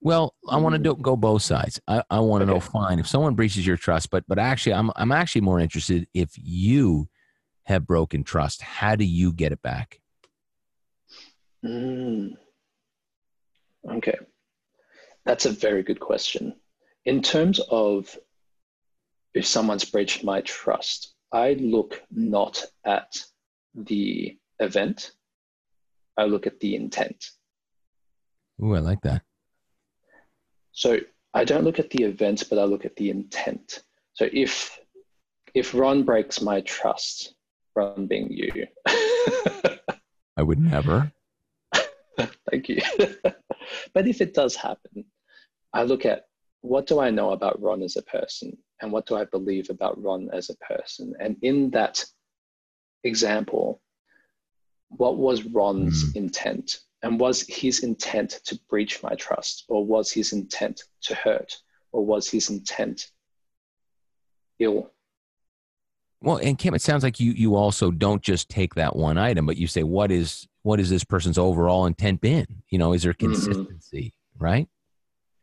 [0.00, 0.96] well, I want to mm.
[0.96, 1.80] do, go both sides.
[1.86, 2.54] I, I want to okay.
[2.54, 6.06] know, fine, if someone breaches your trust, but but actually, I'm I'm actually more interested
[6.12, 7.08] if you
[7.64, 8.62] have broken trust.
[8.62, 10.00] How do you get it back?
[11.64, 12.32] Mm.
[13.88, 14.16] Okay,
[15.24, 16.54] that's a very good question.
[17.04, 18.16] In terms of
[19.34, 23.24] if someone's breached my trust, I look not at
[23.74, 25.12] the event.
[26.16, 27.24] I look at the intent.
[28.62, 29.22] Ooh, I like that.
[30.72, 30.98] So
[31.34, 33.82] I don't look at the event, but I look at the intent.
[34.14, 34.78] So if
[35.54, 37.34] if Ron breaks my trust,
[37.74, 38.66] Ron being you,
[40.36, 41.12] I would never.
[42.50, 42.82] Thank you.
[43.94, 45.04] but if it does happen,
[45.72, 46.26] I look at
[46.60, 50.02] what do I know about Ron as a person and what do I believe about
[50.02, 51.14] Ron as a person?
[51.18, 52.04] And in that
[53.04, 53.80] example,
[54.88, 56.16] what was Ron's mm.
[56.16, 56.80] intent?
[57.02, 61.56] And was his intent to breach my trust, or was his intent to hurt,
[61.90, 63.10] or was his intent
[64.60, 64.92] ill?
[66.22, 69.46] Well, and Kim, it sounds like you you also don't just take that one item,
[69.46, 72.46] but you say what is what is this person's overall intent been?
[72.68, 73.32] You know, is there mm-hmm.
[73.32, 74.44] consistency, mm-hmm.
[74.44, 74.68] right?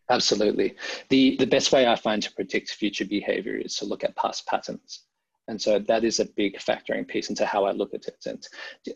[0.10, 0.76] Absolutely.
[1.10, 4.48] The the best way I find to predict future behavior is to look at past
[4.48, 5.04] patterns.
[5.48, 8.24] And so that is a big factoring piece into how I look at it.
[8.26, 8.48] And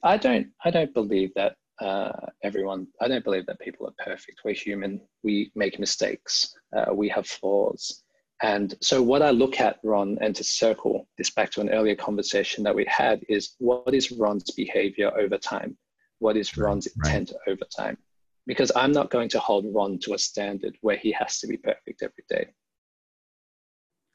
[0.04, 2.12] I don't I don't believe that uh,
[2.44, 4.42] everyone, I don't believe that people are perfect.
[4.46, 5.02] We're human.
[5.24, 6.54] We make mistakes.
[6.76, 8.04] Uh, we have flaws.
[8.42, 11.96] And so, what I look at, Ron, and to circle this back to an earlier
[11.96, 15.78] conversation that we had, is what is Ron's behavior over time?
[16.20, 17.16] What is Ron's right.
[17.16, 17.98] intent over time?
[18.46, 21.58] Because I'm not going to hold Ron to a standard where he has to be
[21.58, 22.48] perfect every day.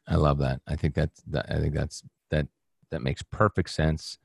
[0.07, 0.61] I love that.
[0.67, 2.49] I think that's that, I think that's that
[2.91, 4.19] that makes perfect sense.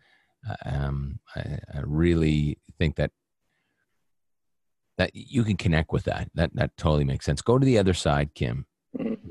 [0.66, 3.12] Um, I, I really think that
[4.98, 6.30] that you can connect with that.
[6.36, 7.42] That that totally makes sense.
[7.42, 8.66] Go to the other side, Kim.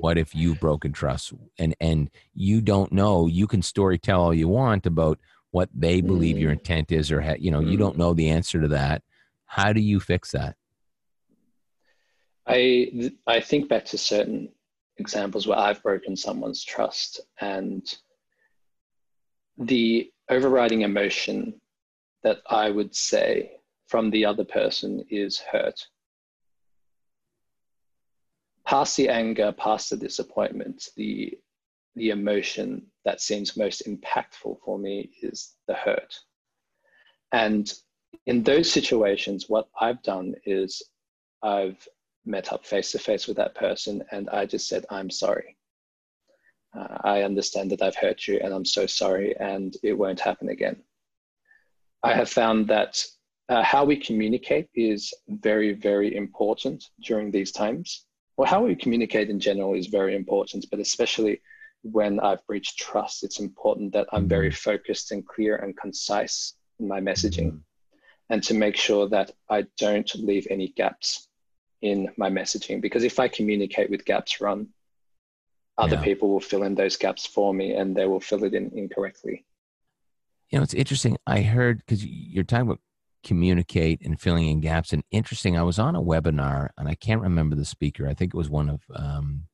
[0.02, 3.28] What if you've broken trust and and you don't know?
[3.28, 5.20] You can story tell all you want about
[5.52, 6.58] what they believe your mm-hmm.
[6.58, 8.00] intent is, or ha- you know, you don't mm-hmm.
[8.00, 9.04] know the answer to that.
[9.46, 10.56] How do you fix that?
[12.48, 14.48] I I think back to certain
[14.96, 17.86] examples where I've broken someone's trust, and
[19.56, 21.60] the overriding emotion
[22.24, 23.52] that I would say
[23.86, 25.86] from the other person is hurt.
[28.66, 31.38] Past the anger, past the disappointment, the,
[31.96, 36.18] the emotion that seems most impactful for me is the hurt.
[37.33, 37.72] And
[38.27, 40.83] in those situations, what I've done is
[41.42, 41.87] I've
[42.25, 45.57] met up face to face with that person and I just said, I'm sorry.
[46.79, 50.48] Uh, I understand that I've hurt you and I'm so sorry and it won't happen
[50.48, 50.83] again.
[52.03, 53.05] I have found that
[53.48, 58.07] uh, how we communicate is very, very important during these times.
[58.42, 61.40] Well, how we communicate in general is very important, but especially
[61.83, 64.70] when I've breached trust, it's important that I'm very mm-hmm.
[64.70, 67.59] focused and clear and concise in my messaging mm-hmm.
[68.31, 71.28] and to make sure that I don't leave any gaps
[71.83, 72.81] in my messaging.
[72.81, 74.70] Because if I communicate with gaps Ron,
[75.78, 76.02] other Yeah.
[76.02, 79.46] people will fill in those gaps for me and they will fill it in incorrectly.
[80.50, 81.16] You know, it's interesting.
[81.28, 82.81] I heard because you're talking about
[83.22, 84.92] communicate and filling in gaps.
[84.92, 88.08] And interesting, I was on a webinar and I can't remember the speaker.
[88.08, 89.44] I think it was one of um,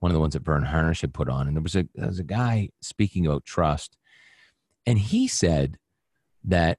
[0.00, 2.08] one of the ones that Verne Harnish had put on, and there was a there
[2.08, 3.96] was a guy speaking about trust,
[4.86, 5.76] and he said
[6.44, 6.78] that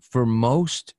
[0.00, 0.94] for most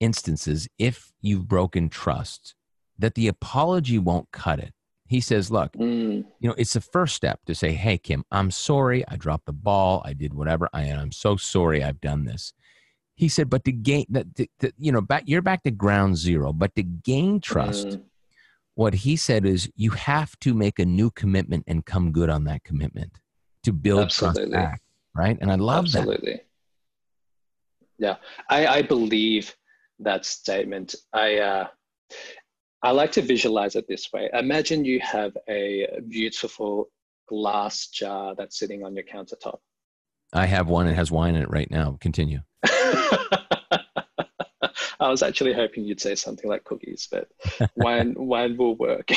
[0.00, 2.54] instances, if you've broken trust,
[2.98, 4.72] that the apology won't cut it.
[5.08, 8.50] He says, "Look, Mm, you know it's the first step to say hey kim i'm
[8.50, 12.52] sorry i dropped the ball i did whatever i am so sorry i've done this
[13.18, 14.26] he said but to gain that
[14.78, 18.02] you know back you're back to ground zero but to gain trust mm,
[18.74, 22.44] what he said is you have to make a new commitment and come good on
[22.44, 23.18] that commitment
[23.64, 24.80] to build trust back
[25.14, 26.40] right and i love that absolutely.
[27.98, 28.16] Yeah,
[28.48, 29.54] I, I believe
[29.98, 30.94] that statement.
[31.12, 31.66] I uh,
[32.82, 34.30] I like to visualize it this way.
[34.32, 36.88] Imagine you have a beautiful
[37.28, 39.58] glass jar that's sitting on your countertop.
[40.32, 42.40] i have one It has wine in it right now continue
[45.00, 47.28] I was actually hoping you'd say something like cookies, but
[47.76, 49.06] wine wine will work.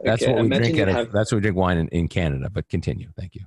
[0.00, 2.50] that's Okay, what we drink of, have- that's what we drink wine in, in canada
[2.50, 3.08] but continue.
[3.18, 3.44] Thank you.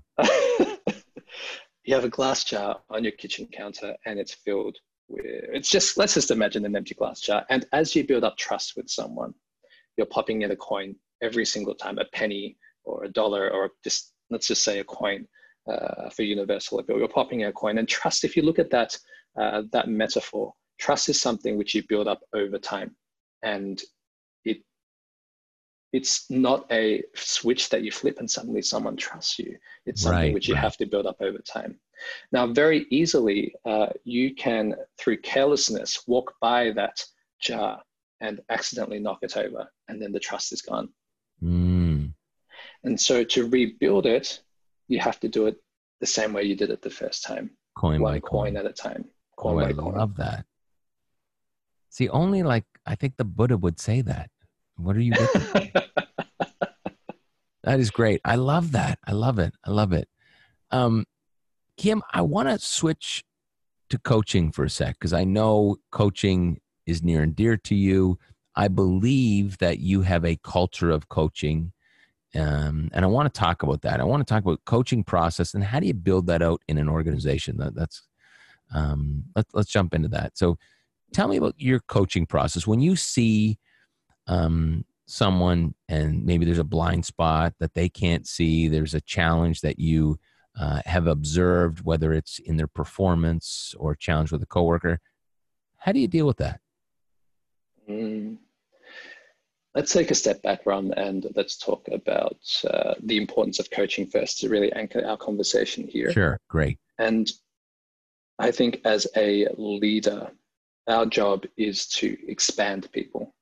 [1.84, 5.98] You have a glass jar on your kitchen counter and it's filled with it's just
[5.98, 7.45] let's just imagine an empty glass jar.
[7.52, 9.36] And as you build up trust with someone
[9.95, 14.13] you're popping in a coin every single time a penny or a dollar or just
[14.32, 15.28] let's just say a coin
[15.67, 16.97] uh, for universal appeal.
[16.97, 17.78] You're popping a coin.
[17.78, 18.97] And trust if you look at that
[19.38, 22.95] uh, that metaphor trust is something which you build up over time.
[23.43, 23.82] And
[24.43, 24.58] it
[25.91, 29.58] it's not a switch that you flip and suddenly someone trusts you.
[29.86, 30.62] It's something Right, which you right.
[30.62, 31.80] have to build up over time.
[32.32, 37.04] Now very easily uh, you can through carelessness walk by that
[37.39, 37.82] jar
[38.21, 40.89] and accidentally knock it over and then the trust is gone.
[41.43, 42.13] Mm,
[42.84, 44.41] and so to rebuild it
[44.88, 45.58] you have to do it
[46.00, 48.65] the same way you did it the first time coin one by coin coin at
[48.65, 49.06] a time
[49.38, 50.45] coin Oh, by I coin love that.
[51.89, 54.30] See, only like I think the Buddha would say that.
[54.76, 55.13] What are you?
[57.63, 58.19] that is great.
[58.26, 59.00] I love that.
[59.08, 59.54] I love it.
[59.63, 60.10] I love it.
[60.71, 61.06] Um,
[61.78, 63.24] Kim, I want to switch
[63.89, 68.19] to coaching for a sec because I know coaching is near and dear to you.
[68.58, 71.71] I believe that you have a culture of coaching.
[72.36, 74.00] Um, and I want to talk about that.
[74.00, 76.78] I want to talk about coaching process and how do you build that out in
[76.78, 77.58] an organization.
[77.58, 78.04] That, that's
[78.74, 80.38] um, let, let's jump into that.
[80.38, 80.58] So,
[81.13, 82.67] tell me about your coaching process.
[82.67, 83.58] When you see
[84.28, 89.62] um, someone and maybe there's a blind spot that they can't see, there's a challenge
[89.62, 90.19] that you
[90.60, 95.00] uh, have observed, whether it's in their performance or challenge with a coworker.
[95.78, 96.60] How do you deal with that?
[97.89, 98.38] Mm.
[99.75, 104.07] Let's take a step back, Ron, and let's talk about uh, the importance of coaching
[104.07, 106.11] first to really anchor our conversation here.
[106.13, 106.79] Sure, great.
[106.97, 107.29] And
[108.39, 110.31] I think as a leader,
[110.88, 113.35] our job is to expand people.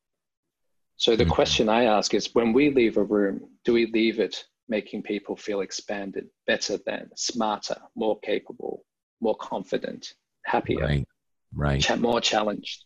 [0.98, 1.30] So the Mhm.
[1.30, 5.36] question I ask is when we leave a room, do we leave it making people
[5.36, 8.86] feel expanded, better than, smarter, more capable,
[9.20, 10.16] more confident,
[10.46, 10.86] happier?
[10.86, 11.08] Right,
[11.54, 12.00] right.
[12.00, 12.86] more challenged.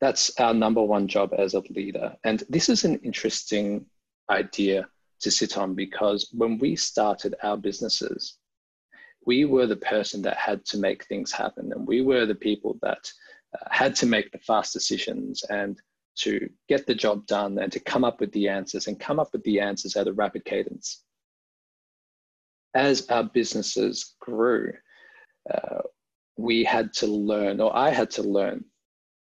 [0.00, 2.16] That's our number one job as a leader.
[2.24, 3.84] And this is an interesting
[4.30, 4.88] idea
[5.20, 8.38] to sit on because when we started our businesses,
[9.26, 11.72] we were the person that had to make things happen.
[11.74, 13.12] And we were the people that
[13.54, 15.78] uh, had to make the fast decisions and
[16.16, 19.32] to get the job done and to come up with the answers and come up
[19.32, 21.02] with the answers at a rapid cadence.
[22.74, 24.72] As our businesses grew,
[25.52, 25.80] uh,
[26.36, 28.64] we had to learn, or I had to learn,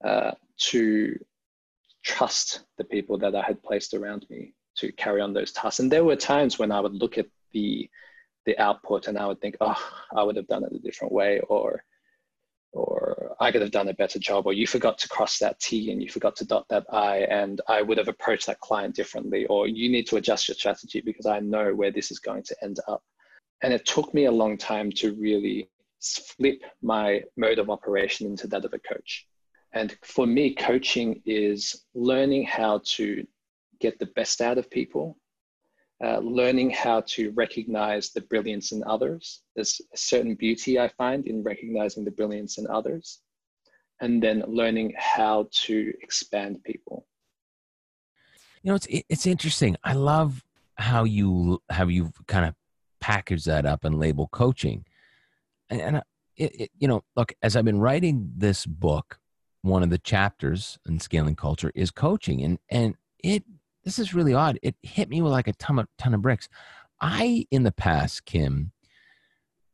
[0.03, 0.31] uh,
[0.69, 1.17] to
[2.03, 5.79] trust the people that I had placed around me to carry on those tasks.
[5.79, 7.89] And there were times when I would look at the
[8.45, 9.79] the output and I would think, oh,
[10.15, 11.83] I would have done it a different way, or
[12.73, 15.91] or I could have done a better job, or you forgot to cross that T
[15.91, 19.45] and you forgot to dot that I, and I would have approached that client differently,
[19.47, 22.55] or you need to adjust your strategy because I know where this is going to
[22.63, 23.03] end up.
[23.61, 25.69] And it took me a long time to really
[26.01, 29.27] flip my mode of operation into that of a coach.
[29.73, 33.25] And for me, coaching is learning how to
[33.79, 35.17] get the best out of people,
[36.03, 39.43] uh, learning how to recognize the brilliance in others.
[39.55, 43.21] There's a certain beauty I find in recognizing the brilliance in others,
[44.01, 47.05] and then learning how to expand people.
[48.61, 49.77] You know, it's it's interesting.
[49.83, 50.43] I love
[50.75, 52.55] how you how you kind of
[52.99, 54.85] package that up and label coaching,
[55.69, 55.95] and, and
[56.35, 59.19] it, it, you know, look, as I've been writing this book,
[59.61, 63.43] one of the chapters in scaling culture is coaching, and and it
[63.83, 64.59] this is really odd.
[64.61, 66.47] It hit me with like a ton of, ton of bricks.
[67.01, 68.71] I, in the past, Kim,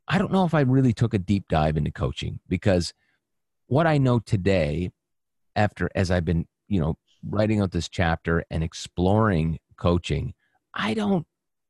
[0.06, 2.94] I don't know if I really took a deep dive into coaching because
[3.66, 4.90] what I know today,
[5.54, 6.96] after as I've been, you know,
[7.28, 10.32] writing out this chapter and exploring coaching,
[10.72, 11.26] I don't,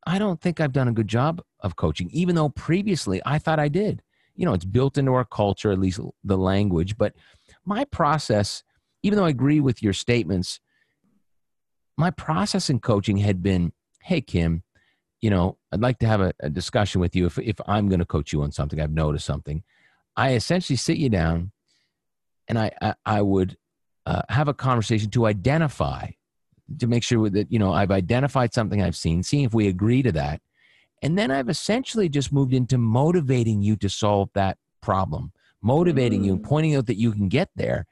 [0.06, 3.58] I don't think I've done a good job of coaching, even though previously I thought
[3.58, 4.02] I did.
[4.36, 6.96] You know, it's built into our culture, at least the language.
[6.96, 7.14] But
[7.68, 8.62] my process,
[9.02, 10.58] even though I agree with your statements,
[11.96, 14.62] my process in coaching had been, hey Kim,
[15.20, 17.98] you know, I'd like to have a, a discussion with you if, if I'm going
[17.98, 19.62] to coach you on something, I've noticed something.
[20.16, 21.52] I essentially sit you down
[22.48, 23.56] and I, I, I would
[24.06, 26.10] uh, have a conversation to identify,
[26.78, 30.02] to make sure that, you know, I've identified something I've seen, seeing if we agree
[30.02, 30.40] to that.
[31.02, 35.32] And then I've essentially just moved into motivating you to solve that problem,
[35.62, 36.48] motivating you and mm.
[36.48, 37.86] pointing out that you can get there.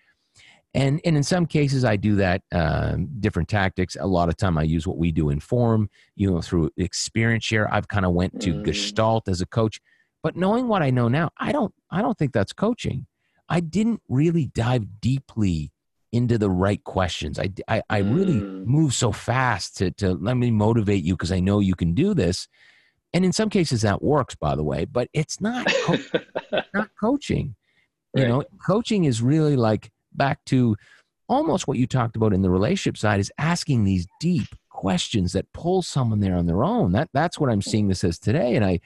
[0.75, 3.97] And and in some cases i do that um, different tactics.
[3.99, 7.45] A lot of time i use what we do in forum you know through experience
[7.45, 7.73] share.
[7.73, 8.65] I've kind of went to mm.
[8.65, 9.81] gestalt as a coach.
[10.23, 13.07] But knowing what i know now i don't i don't think that's coaching.
[13.49, 15.73] I didn't really dive deeply
[16.13, 17.39] into the right questions.
[17.39, 18.67] I i, I really mm.
[18.67, 22.13] move so fast to to let me motivate you because i know you can do
[22.13, 22.49] this
[23.17, 26.21] and in some cases that works by the way but it's not co-
[26.75, 27.55] not coaching
[28.15, 28.29] you right.
[28.29, 30.77] know coaching is really like back to
[31.29, 35.51] almost what you talked about in the relationship side is asking these deep questions that
[35.53, 36.93] pull someone there on their own.
[36.93, 38.81] That that's what I'm seeing this as today, and I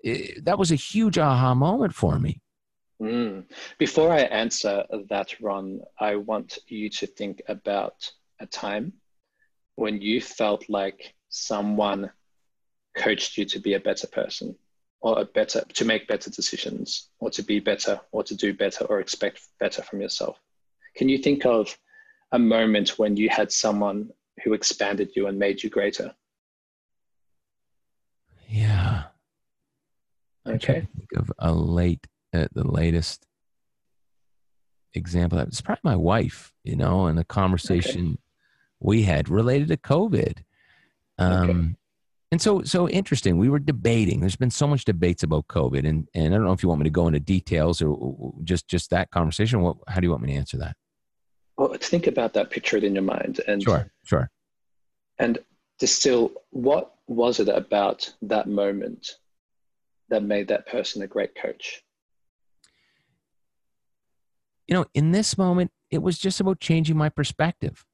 [0.00, 2.40] it, that was a huge aha moment for me.
[3.02, 3.44] Mm.
[3.78, 8.92] Before I answer that, Ron, I want you to think about a time
[9.76, 12.10] when you felt like someone
[12.98, 14.54] coached you to be a better person
[15.00, 18.84] or a better to make better decisions or to be better or to do better
[18.86, 20.38] or expect better from yourself
[20.96, 21.78] can you think of
[22.32, 24.10] a moment when you had someone
[24.44, 26.14] who expanded you and made you greater?
[28.48, 29.04] Yeah.
[30.46, 30.86] Okay.
[30.96, 33.26] think of a late, uh, the latest
[34.94, 35.38] example.
[35.38, 38.18] It's probably my wife, you know, and a conversation okay.
[38.80, 40.38] we had related to COVID.
[41.18, 41.74] Um, okay.
[42.30, 43.38] And so, so interesting.
[43.38, 44.20] We were debating.
[44.20, 46.80] There's been so much debates about COVID, and and I don't know if you want
[46.80, 49.62] me to go into details or just just that conversation.
[49.62, 50.76] What, how do you want me to answer that?
[51.58, 54.30] well, think about that, picture it in your mind, and sure, sure,
[55.18, 55.38] and
[55.78, 59.16] distill what was it about that moment
[60.08, 61.82] that made that person a great coach.
[64.68, 67.84] You know, in this moment, it was just about changing my perspective.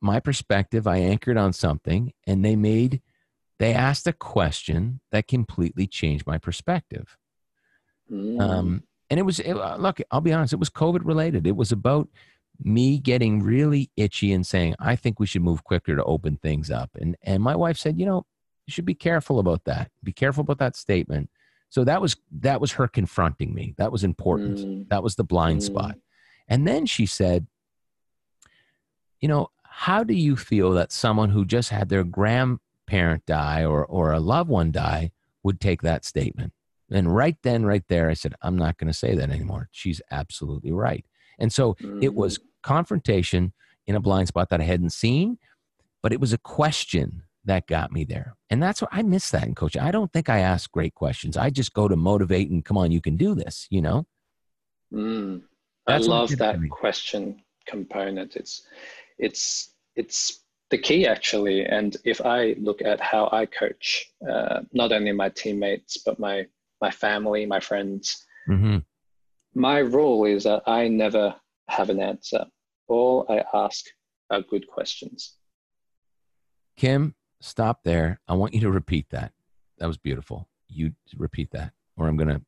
[0.00, 3.02] My perspective, I anchored on something, and they made,
[3.58, 7.16] they asked a question that completely changed my perspective.
[8.10, 8.40] Mm.
[8.40, 11.56] Um, and it was it, uh, look i'll be honest it was covid related it
[11.56, 12.08] was about
[12.62, 16.70] me getting really itchy and saying i think we should move quicker to open things
[16.70, 18.24] up and and my wife said you know
[18.66, 21.28] you should be careful about that be careful about that statement
[21.68, 24.88] so that was that was her confronting me that was important mm.
[24.88, 25.64] that was the blind mm.
[25.64, 25.96] spot
[26.48, 27.46] and then she said
[29.20, 33.84] you know how do you feel that someone who just had their grandparent die or
[33.84, 35.12] or a loved one die
[35.42, 36.52] would take that statement
[36.90, 39.68] and right then, right there, I said, I'm not going to say that anymore.
[39.70, 41.04] She's absolutely right.
[41.38, 42.02] And so mm-hmm.
[42.02, 42.46] it was mm-hmm.
[42.62, 43.52] confrontation
[43.86, 45.38] in a blind spot that I hadn't seen,
[46.02, 48.36] but it was a question that got me there.
[48.50, 49.82] And that's what I miss that in coaching.
[49.82, 51.36] I don't think I ask great questions.
[51.36, 54.06] I just go to motivate and come on, you can do this, you know?
[54.92, 55.42] Mm.
[55.86, 58.36] I love that question component.
[58.36, 58.62] It's,
[59.18, 60.40] it's, it's
[60.70, 61.64] the key actually.
[61.64, 66.46] And if I look at how I coach, uh, not only my teammates, but my
[66.80, 68.26] my family, my friends.
[68.48, 68.78] Mm-hmm.
[69.54, 71.34] My rule is that I never
[71.68, 72.46] have an answer.
[72.88, 73.84] All I ask
[74.30, 75.36] are good questions.
[76.76, 78.20] Kim, stop there.
[78.28, 79.32] I want you to repeat that.
[79.78, 80.48] That was beautiful.
[80.68, 82.40] You repeat that, or I'm gonna,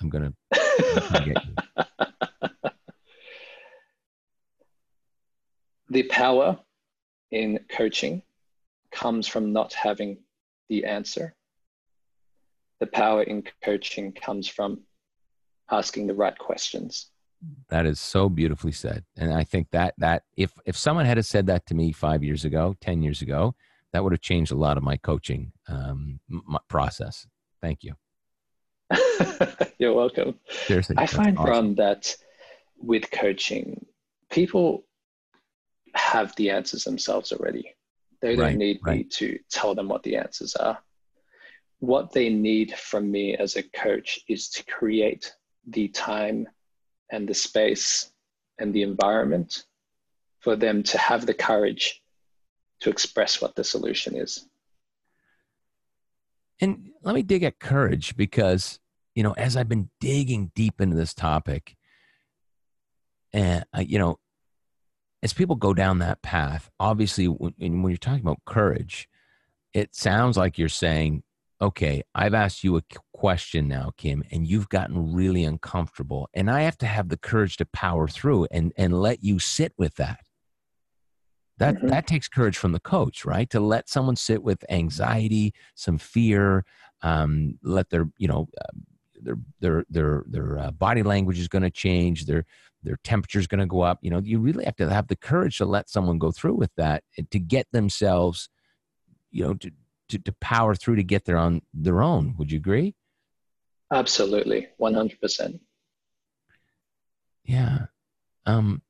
[0.00, 0.32] I'm gonna.
[5.90, 6.58] the power
[7.30, 8.22] in coaching
[8.92, 10.18] comes from not having
[10.68, 11.34] the answer.
[12.80, 14.80] The power in coaching comes from
[15.70, 17.10] asking the right questions.
[17.68, 19.04] That is so beautifully said.
[19.16, 22.44] And i think that that if if someone had said that to me five years
[22.44, 23.54] ago ten years ago
[23.92, 27.26] that would have changed a lot of my coaching um, my process.
[27.62, 27.94] Thank you.
[29.78, 30.38] You're welcome.
[30.48, 31.50] Seriously i find awesome.
[31.50, 32.16] Ron, that
[32.80, 33.86] with coaching
[34.30, 34.84] people
[35.94, 37.74] have the answers themselves already
[38.20, 38.98] they don't right, need right.
[38.98, 40.78] me to tell them what the answers are
[41.80, 45.32] what they need from me as a coach is to create
[45.68, 46.46] the time
[47.10, 48.12] and the space
[48.58, 49.64] and the environment
[50.40, 52.02] for them to have the courage
[52.80, 54.46] to express what the solution is.
[56.60, 58.80] And let me dig at courage because,
[59.14, 61.76] you know, as I've been digging deep into this topic,
[63.32, 64.18] and, uh, you know,
[65.22, 69.08] as people go down that path, obviously, when, when you're talking about courage,
[69.74, 71.22] it sounds like you're saying,
[71.60, 76.28] okay, I've asked you a question now, Kim, and you've gotten really uncomfortable.
[76.32, 79.72] And I have to have the courage to power through and, and let you sit
[79.76, 80.20] with that.
[81.58, 81.88] That, mm-hmm.
[81.88, 83.50] that takes courage from the coach, right?
[83.50, 86.64] To let someone sit with anxiety, some fear,
[87.02, 88.78] um, let their, you know, uh,
[89.22, 92.26] their their their their uh, body language is going to change.
[92.26, 92.44] Their
[92.82, 93.98] their temperature is going to go up.
[94.02, 96.70] You know, you really have to have the courage to let someone go through with
[96.76, 98.48] that and to get themselves,
[99.30, 99.70] you know, to
[100.08, 102.34] to, to power through to get there on their own.
[102.38, 102.94] Would you agree?
[103.92, 105.60] Absolutely, one hundred percent.
[107.44, 107.86] Yeah,
[108.46, 108.82] um,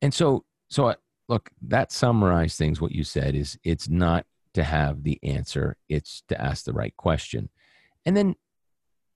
[0.00, 0.94] and so so uh,
[1.28, 2.80] look that summarized things.
[2.80, 6.96] What you said is it's not to have the answer; it's to ask the right
[6.96, 7.50] question,
[8.06, 8.36] and then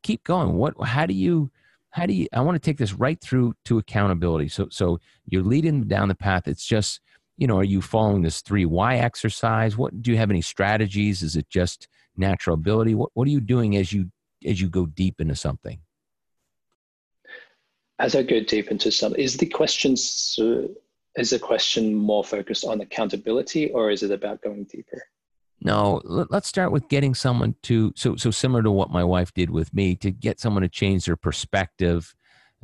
[0.04, 0.54] keep going.
[0.54, 0.74] What?
[0.86, 1.50] How do you?
[1.90, 2.28] How do you?
[2.32, 4.48] I want to take this right through to accountability.
[4.48, 6.46] So so you're leading down the path.
[6.46, 7.00] It's just
[7.36, 9.76] you know, are you following this three why exercise?
[9.76, 11.22] What do you have any strategies?
[11.22, 12.94] Is it just natural ability?
[12.94, 14.10] What What are you doing as you
[14.46, 15.80] as you go deep into something?
[17.98, 22.80] As I go deep into something, is the question is the question more focused on
[22.80, 25.02] accountability, or is it about going deeper?
[25.60, 29.50] No, let's start with getting someone to so so similar to what my wife did
[29.50, 32.14] with me to get someone to change their perspective,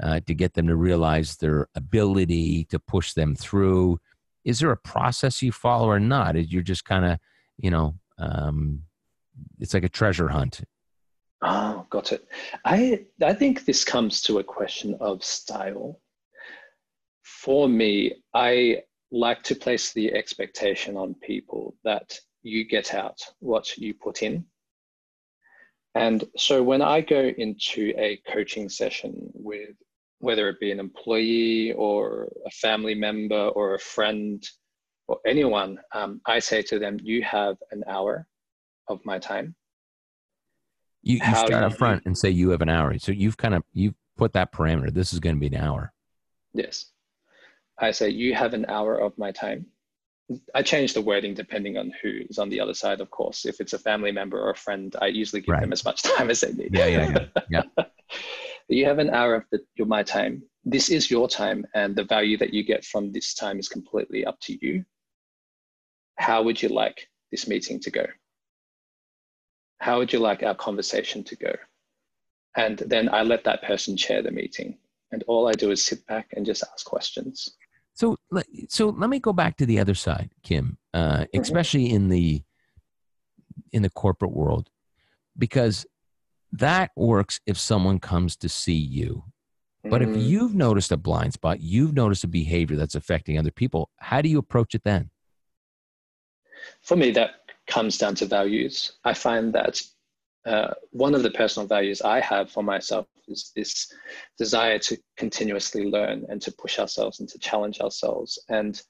[0.03, 3.99] uh, to get them to realize their ability to push them through
[4.45, 6.37] is there a process you follow or not?
[6.51, 7.19] You're just kind of,
[7.59, 8.83] you know, um,
[9.59, 10.63] it's like a treasure hunt.
[11.43, 12.27] Oh, got it.
[12.65, 16.01] I I think this comes to a question of style.
[17.23, 23.77] For me, I like to place the expectation on people that you get out what
[23.77, 24.45] you put in.
[25.95, 29.71] And so when I go into a coaching session with
[30.21, 34.43] whether it be an employee or a family member or a friend
[35.09, 38.27] or anyone, um, I say to them, you have an hour
[38.89, 39.55] of my time.
[41.03, 42.97] You, you start up front and say you have an hour.
[42.99, 44.93] So you've kind of, you've put that parameter.
[44.93, 45.93] This is going to be an hour.
[46.53, 46.87] Yes.
[47.79, 49.67] I say you have an hour of my time.
[50.55, 53.45] I change the wording depending on who is on the other side, of course.
[53.45, 55.61] If it's a family member or a friend, I usually give right.
[55.61, 56.75] them as much time as they need.
[56.75, 57.63] Yeah, yeah, yeah.
[57.77, 57.85] yeah.
[58.69, 60.43] you have an hour of the, your my time.
[60.65, 64.25] This is your time, and the value that you get from this time is completely
[64.25, 64.85] up to you.
[66.17, 68.07] How would you like this meeting to go?
[69.79, 71.53] How would you like our conversation to go?
[72.57, 74.77] And then I let that person chair the meeting,
[75.11, 77.57] and all I do is sit back and just ask questions.
[78.01, 78.17] So,
[78.71, 81.39] so let me go back to the other side, Kim, uh, mm-hmm.
[81.39, 82.43] especially in the
[83.73, 84.71] in the corporate world,
[85.37, 85.85] because
[86.53, 89.25] that works if someone comes to see you.
[89.85, 90.15] But mm-hmm.
[90.15, 94.23] if you've noticed a blind spot, you've noticed a behavior that's affecting other people, how
[94.23, 95.11] do you approach it then?
[96.81, 97.31] For me, that
[97.67, 98.93] comes down to values.
[99.05, 99.83] I find that
[100.47, 103.93] uh, one of the personal values I have for myself is this
[104.39, 108.39] desire to continuously learn and to push ourselves and to challenge ourselves.
[108.49, 108.81] And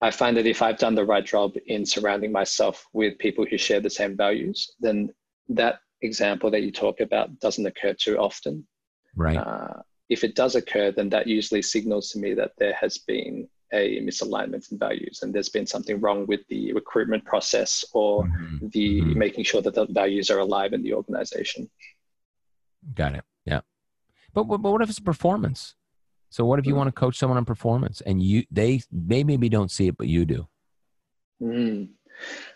[0.00, 3.58] I find that if I've done the right job in surrounding myself with people who
[3.58, 5.12] share the same values, then
[5.48, 8.66] that example that you talk about doesn't occur too often.
[9.16, 9.36] Right.
[9.36, 13.48] Uh, if it does occur, then that usually signals to me that there has been
[13.72, 18.68] a misalignment in values and there's been something wrong with the recruitment process or mm-hmm.
[18.68, 19.18] the mm-hmm.
[19.18, 21.68] making sure that the values are alive in the organization.
[22.94, 23.24] Got it.
[23.44, 23.60] Yeah.
[24.32, 25.74] But, but what if it's performance?
[26.30, 26.78] So what if you mm.
[26.78, 30.08] want to coach someone on performance and you they they maybe don't see it, but
[30.08, 30.48] you do?
[31.40, 31.90] Mm.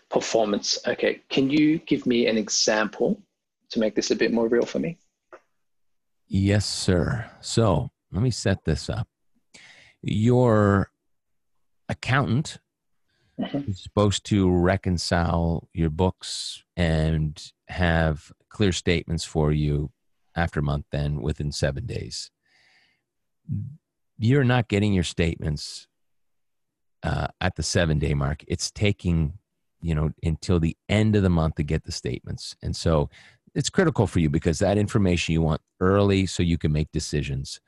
[0.09, 0.79] Performance.
[0.85, 1.21] Okay.
[1.29, 3.21] Can you give me an example
[3.69, 4.97] to make this a bit more real for me?
[6.27, 7.25] Yes, sir.
[7.39, 9.07] So let me set this up.
[10.01, 10.91] Your
[11.89, 12.59] accountant
[13.39, 13.69] mm-hmm.
[13.69, 19.91] is supposed to reconcile your books and have clear statements for you
[20.35, 22.31] after a month then within seven days.
[24.17, 25.87] You're not getting your statements
[27.03, 28.43] uh, at the seven day mark.
[28.47, 29.39] It's taking
[29.81, 33.09] you know until the end of the month to get the statements and so
[33.55, 37.59] it's critical for you because that information you want early so you can make decisions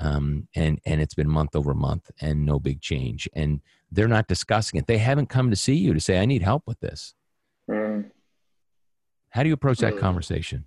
[0.00, 4.28] um, and and it's been month over month and no big change and they're not
[4.28, 7.14] discussing it they haven't come to see you to say i need help with this
[7.70, 8.04] mm.
[9.30, 10.00] how do you approach that mm.
[10.00, 10.64] conversation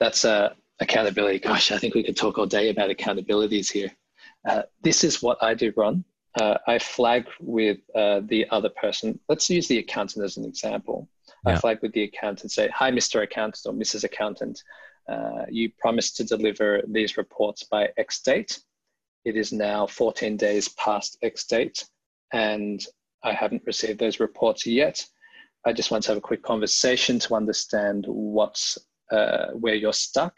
[0.00, 3.90] that's uh, accountability gosh i think we could talk all day about accountabilities here
[4.48, 6.04] uh, this is what i do ron
[6.40, 9.18] uh, I flag with uh, the other person.
[9.28, 11.08] Let's use the accountant as an example.
[11.46, 11.54] Yeah.
[11.54, 13.22] I flag with the accountant, say, "Hi, Mr.
[13.22, 14.04] Accountant or Mrs.
[14.04, 14.62] Accountant.
[15.08, 18.60] Uh, you promised to deliver these reports by X date.
[19.24, 21.84] It is now 14 days past X date,
[22.32, 22.84] and
[23.22, 25.04] I haven't received those reports yet.
[25.64, 28.78] I just want to have a quick conversation to understand what's
[29.10, 30.34] uh, where you're stuck.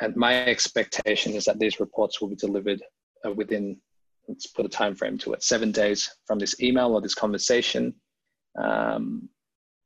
[0.00, 2.82] And my expectation is that these reports will be delivered
[3.24, 3.76] uh, within,
[4.28, 7.94] let's put a time frame to it, seven days from this email or this conversation.
[8.60, 9.28] Um,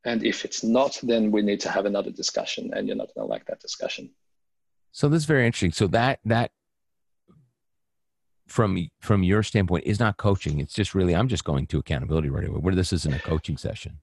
[0.04, 3.26] and if it's not, then we need to have another discussion, and you're not going
[3.26, 4.10] to like that discussion.
[4.92, 5.72] So this is very interesting.
[5.72, 6.52] So that that
[8.46, 10.60] from from your standpoint is not coaching.
[10.60, 12.58] It's just really I'm just going to accountability right away.
[12.58, 13.98] Where this isn't a coaching session.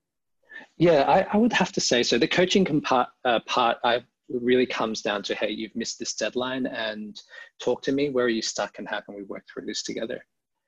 [0.77, 2.17] Yeah, I, I would have to say so.
[2.17, 6.65] The coaching part, uh, part I really comes down to hey, you've missed this deadline,
[6.65, 7.19] and
[7.61, 8.09] talk to me.
[8.09, 10.25] Where are you stuck, and how can we work through this together?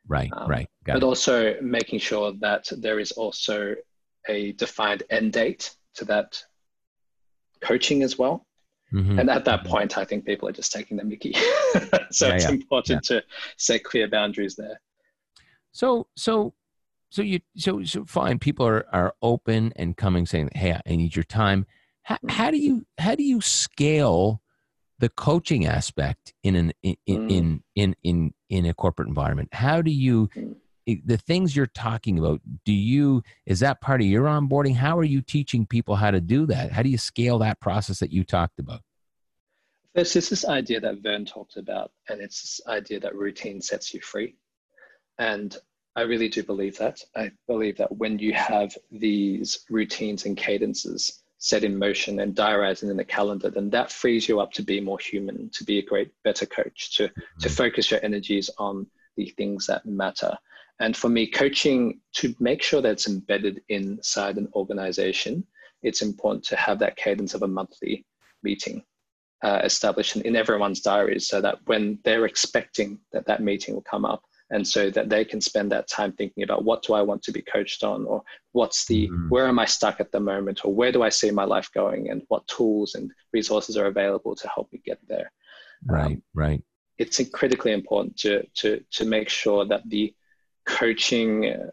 [0.07, 0.69] Right, um, right.
[0.85, 1.05] Got but it.
[1.05, 3.75] also making sure that there is also
[4.27, 6.43] a defined end date to that
[7.61, 8.45] coaching as well.
[8.93, 9.19] Mm-hmm.
[9.19, 9.69] And at that mm-hmm.
[9.69, 11.33] point, I think people are just taking the mickey.
[12.11, 12.51] so yeah, it's yeah.
[12.51, 13.19] important yeah.
[13.19, 13.23] to
[13.57, 14.79] set clear boundaries there.
[15.71, 16.53] So, so,
[17.09, 18.37] so you, so, so fine.
[18.37, 21.65] People are, are open and coming saying, Hey, I need your time.
[22.03, 24.41] How, how do you, how do you scale
[24.99, 27.31] the coaching aspect in an, in, mm.
[27.31, 29.49] in, in, in, in a corporate environment?
[29.53, 30.55] How do you mm
[30.85, 34.75] the things you're talking about do you is that part of your onboarding?
[34.75, 36.71] How are you teaching people how to do that?
[36.71, 38.81] How do you scale that process that you talked about?
[39.95, 44.01] There's this idea that Verne talked about and it's this idea that routine sets you
[44.01, 44.35] free.
[45.19, 45.55] And
[45.95, 46.99] i really do believe that.
[47.15, 52.89] I believe that when you have these routines and cadences set in motion and diarizing
[52.89, 55.83] in the calendar then that frees you up to be more human to be a
[55.83, 57.41] great better coach to mm-hmm.
[57.41, 60.37] to focus your energies on the things that matter
[60.79, 65.45] and for me, coaching to make sure that it's embedded inside an organization,
[65.81, 68.05] it's important to have that cadence of a monthly
[68.41, 68.83] meeting
[69.43, 74.05] uh, established in everyone's diaries so that when they're expecting that that meeting will come
[74.05, 77.23] up, and so that they can spend that time thinking about what do I want
[77.23, 79.29] to be coached on, or what's the mm-hmm.
[79.29, 82.09] where am I stuck at the moment, or where do I see my life going,
[82.09, 85.31] and what tools and resources are available to help me get there.
[85.85, 86.63] Right, um, right.
[86.97, 90.13] It's critically important to to to make sure that the
[90.65, 91.69] coaching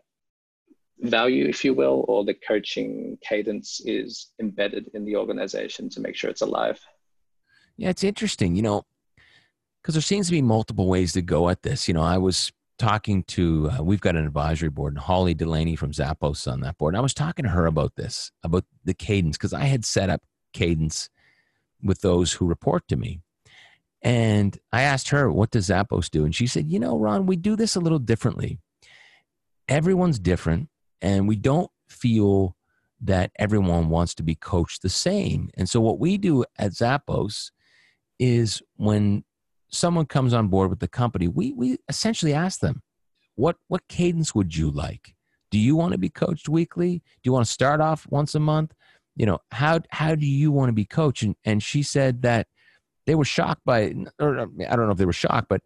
[1.01, 6.16] value, if you will, or the coaching cadence is embedded in the organization to make
[6.16, 6.80] sure it's alive.
[7.76, 8.84] Yeah, it's interesting, you know,
[9.80, 11.88] because there seems to be multiple ways to go at this.
[11.88, 15.76] You know, I was talking to, uh, we've got an advisory board, and Holly Delaney
[15.76, 16.95] from Zappos on that board.
[16.95, 20.11] And I was talking to her about this, about the cadence, because I had set
[20.11, 20.22] up
[20.53, 21.09] cadence
[21.82, 23.20] with those who report to me.
[24.03, 26.24] And I asked her, what does Zappos do?
[26.24, 28.59] And she said, you know, Ron, we do this a little differently
[29.71, 30.68] everyone's different
[31.01, 32.57] and we don't feel
[33.01, 35.49] that everyone wants to be coached the same.
[35.57, 37.51] And so what we do at Zappos
[38.18, 39.25] is when
[39.71, 42.83] someone comes on board with the company, we we essentially ask them,
[43.37, 45.14] what what cadence would you like?
[45.51, 46.99] Do you want to be coached weekly?
[46.99, 48.75] Do you want to start off once a month?
[49.16, 51.23] You know, how how do you want to be coached?
[51.23, 52.49] And and she said that
[53.07, 55.62] they were shocked by or I don't know if they were shocked, but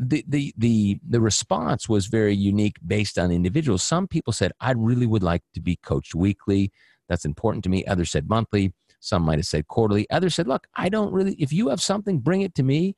[0.00, 3.82] the, the the the response was very unique based on individuals.
[3.82, 6.72] Some people said, "I really would like to be coached weekly.
[7.08, 8.72] That's important to me." Others said monthly.
[9.00, 10.08] Some might have said quarterly.
[10.10, 11.34] Others said, "Look, I don't really.
[11.34, 12.96] If you have something, bring it to me.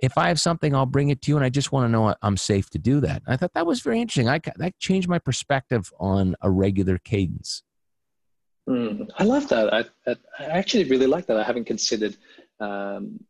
[0.00, 2.14] If I have something, I'll bring it to you, and I just want to know
[2.20, 4.28] I'm safe to do that." I thought that was very interesting.
[4.28, 7.62] I that changed my perspective on a regular cadence.
[8.68, 9.72] Mm, I love that.
[9.72, 11.38] I, I, actually really like that.
[11.38, 12.16] I haven't considered
[12.58, 13.20] um,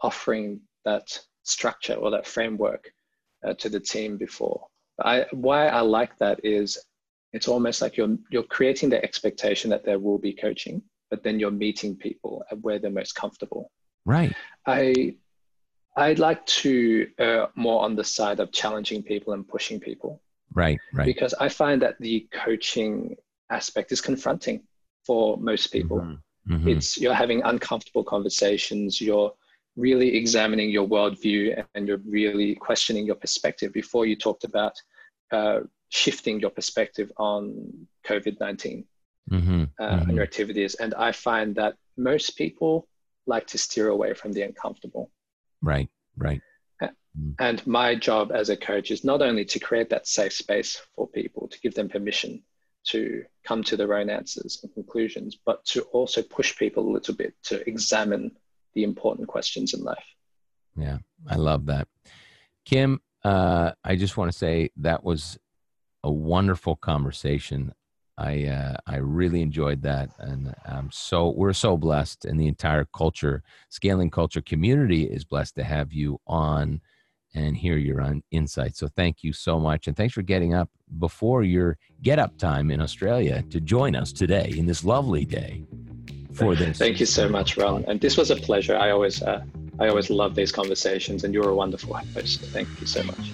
[0.00, 2.92] offering that structure or that framework
[3.46, 4.66] uh, to the team before.
[5.02, 6.78] I, why I like that is
[7.32, 11.38] it's almost like you're you're creating the expectation that there will be coaching, but then
[11.38, 13.70] you're meeting people at where they're most comfortable.
[14.04, 14.34] Right.
[14.66, 15.16] I
[15.96, 20.22] I'd like to uh, more on the side of challenging people and pushing people.
[20.54, 20.78] Right.
[20.92, 21.06] Right.
[21.06, 23.16] Because I find that the coaching
[23.50, 24.62] aspect is confronting
[25.04, 25.98] for most people.
[25.98, 26.54] Mm-hmm.
[26.54, 26.68] Mm-hmm.
[26.68, 29.00] It's you're having uncomfortable conversations.
[29.00, 29.32] You're
[29.78, 34.74] really examining your worldview and you're really questioning your perspective before you talked about
[35.30, 38.84] uh, shifting your perspective on COVID 19
[39.30, 40.02] mm-hmm, uh, mm-hmm.
[40.02, 40.74] and your activities.
[40.74, 42.88] And I find that most people
[43.26, 45.10] like to steer away from the uncomfortable.
[45.62, 46.40] Right, right.
[46.82, 47.34] Mm.
[47.38, 51.08] And my job as a coach is not only to create that safe space for
[51.08, 52.42] people, to give them permission
[52.88, 57.14] to come to their own answers and conclusions, but to also push people a little
[57.14, 58.30] bit to examine
[58.74, 60.04] the important questions in life.
[60.76, 61.88] Yeah, I love that.
[62.64, 65.38] Kim, uh, I just want to say that was
[66.04, 67.72] a wonderful conversation.
[68.16, 72.84] I uh, I really enjoyed that, and I'm so we're so blessed, and the entire
[72.84, 76.80] culture scaling culture community is blessed to have you on
[77.34, 78.80] and hear your insights.
[78.80, 82.70] So thank you so much, and thanks for getting up before your get up time
[82.70, 85.64] in Australia to join us today in this lovely day.
[86.38, 88.76] For this, thank you so much, Ron, and this was a pleasure.
[88.76, 89.42] I always uh,
[89.80, 92.40] I always love these conversations, and you're a wonderful host.
[92.40, 93.32] Thank you so much.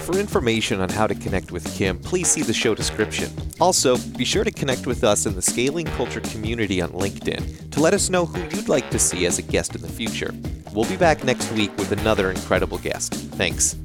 [0.00, 3.30] For information on how to connect with Kim, please see the show description.
[3.60, 7.80] Also, be sure to connect with us in the Scaling Culture community on LinkedIn to
[7.80, 10.34] let us know who you'd like to see as a guest in the future.
[10.72, 13.14] We'll be back next week with another incredible guest.
[13.14, 13.76] Thanks.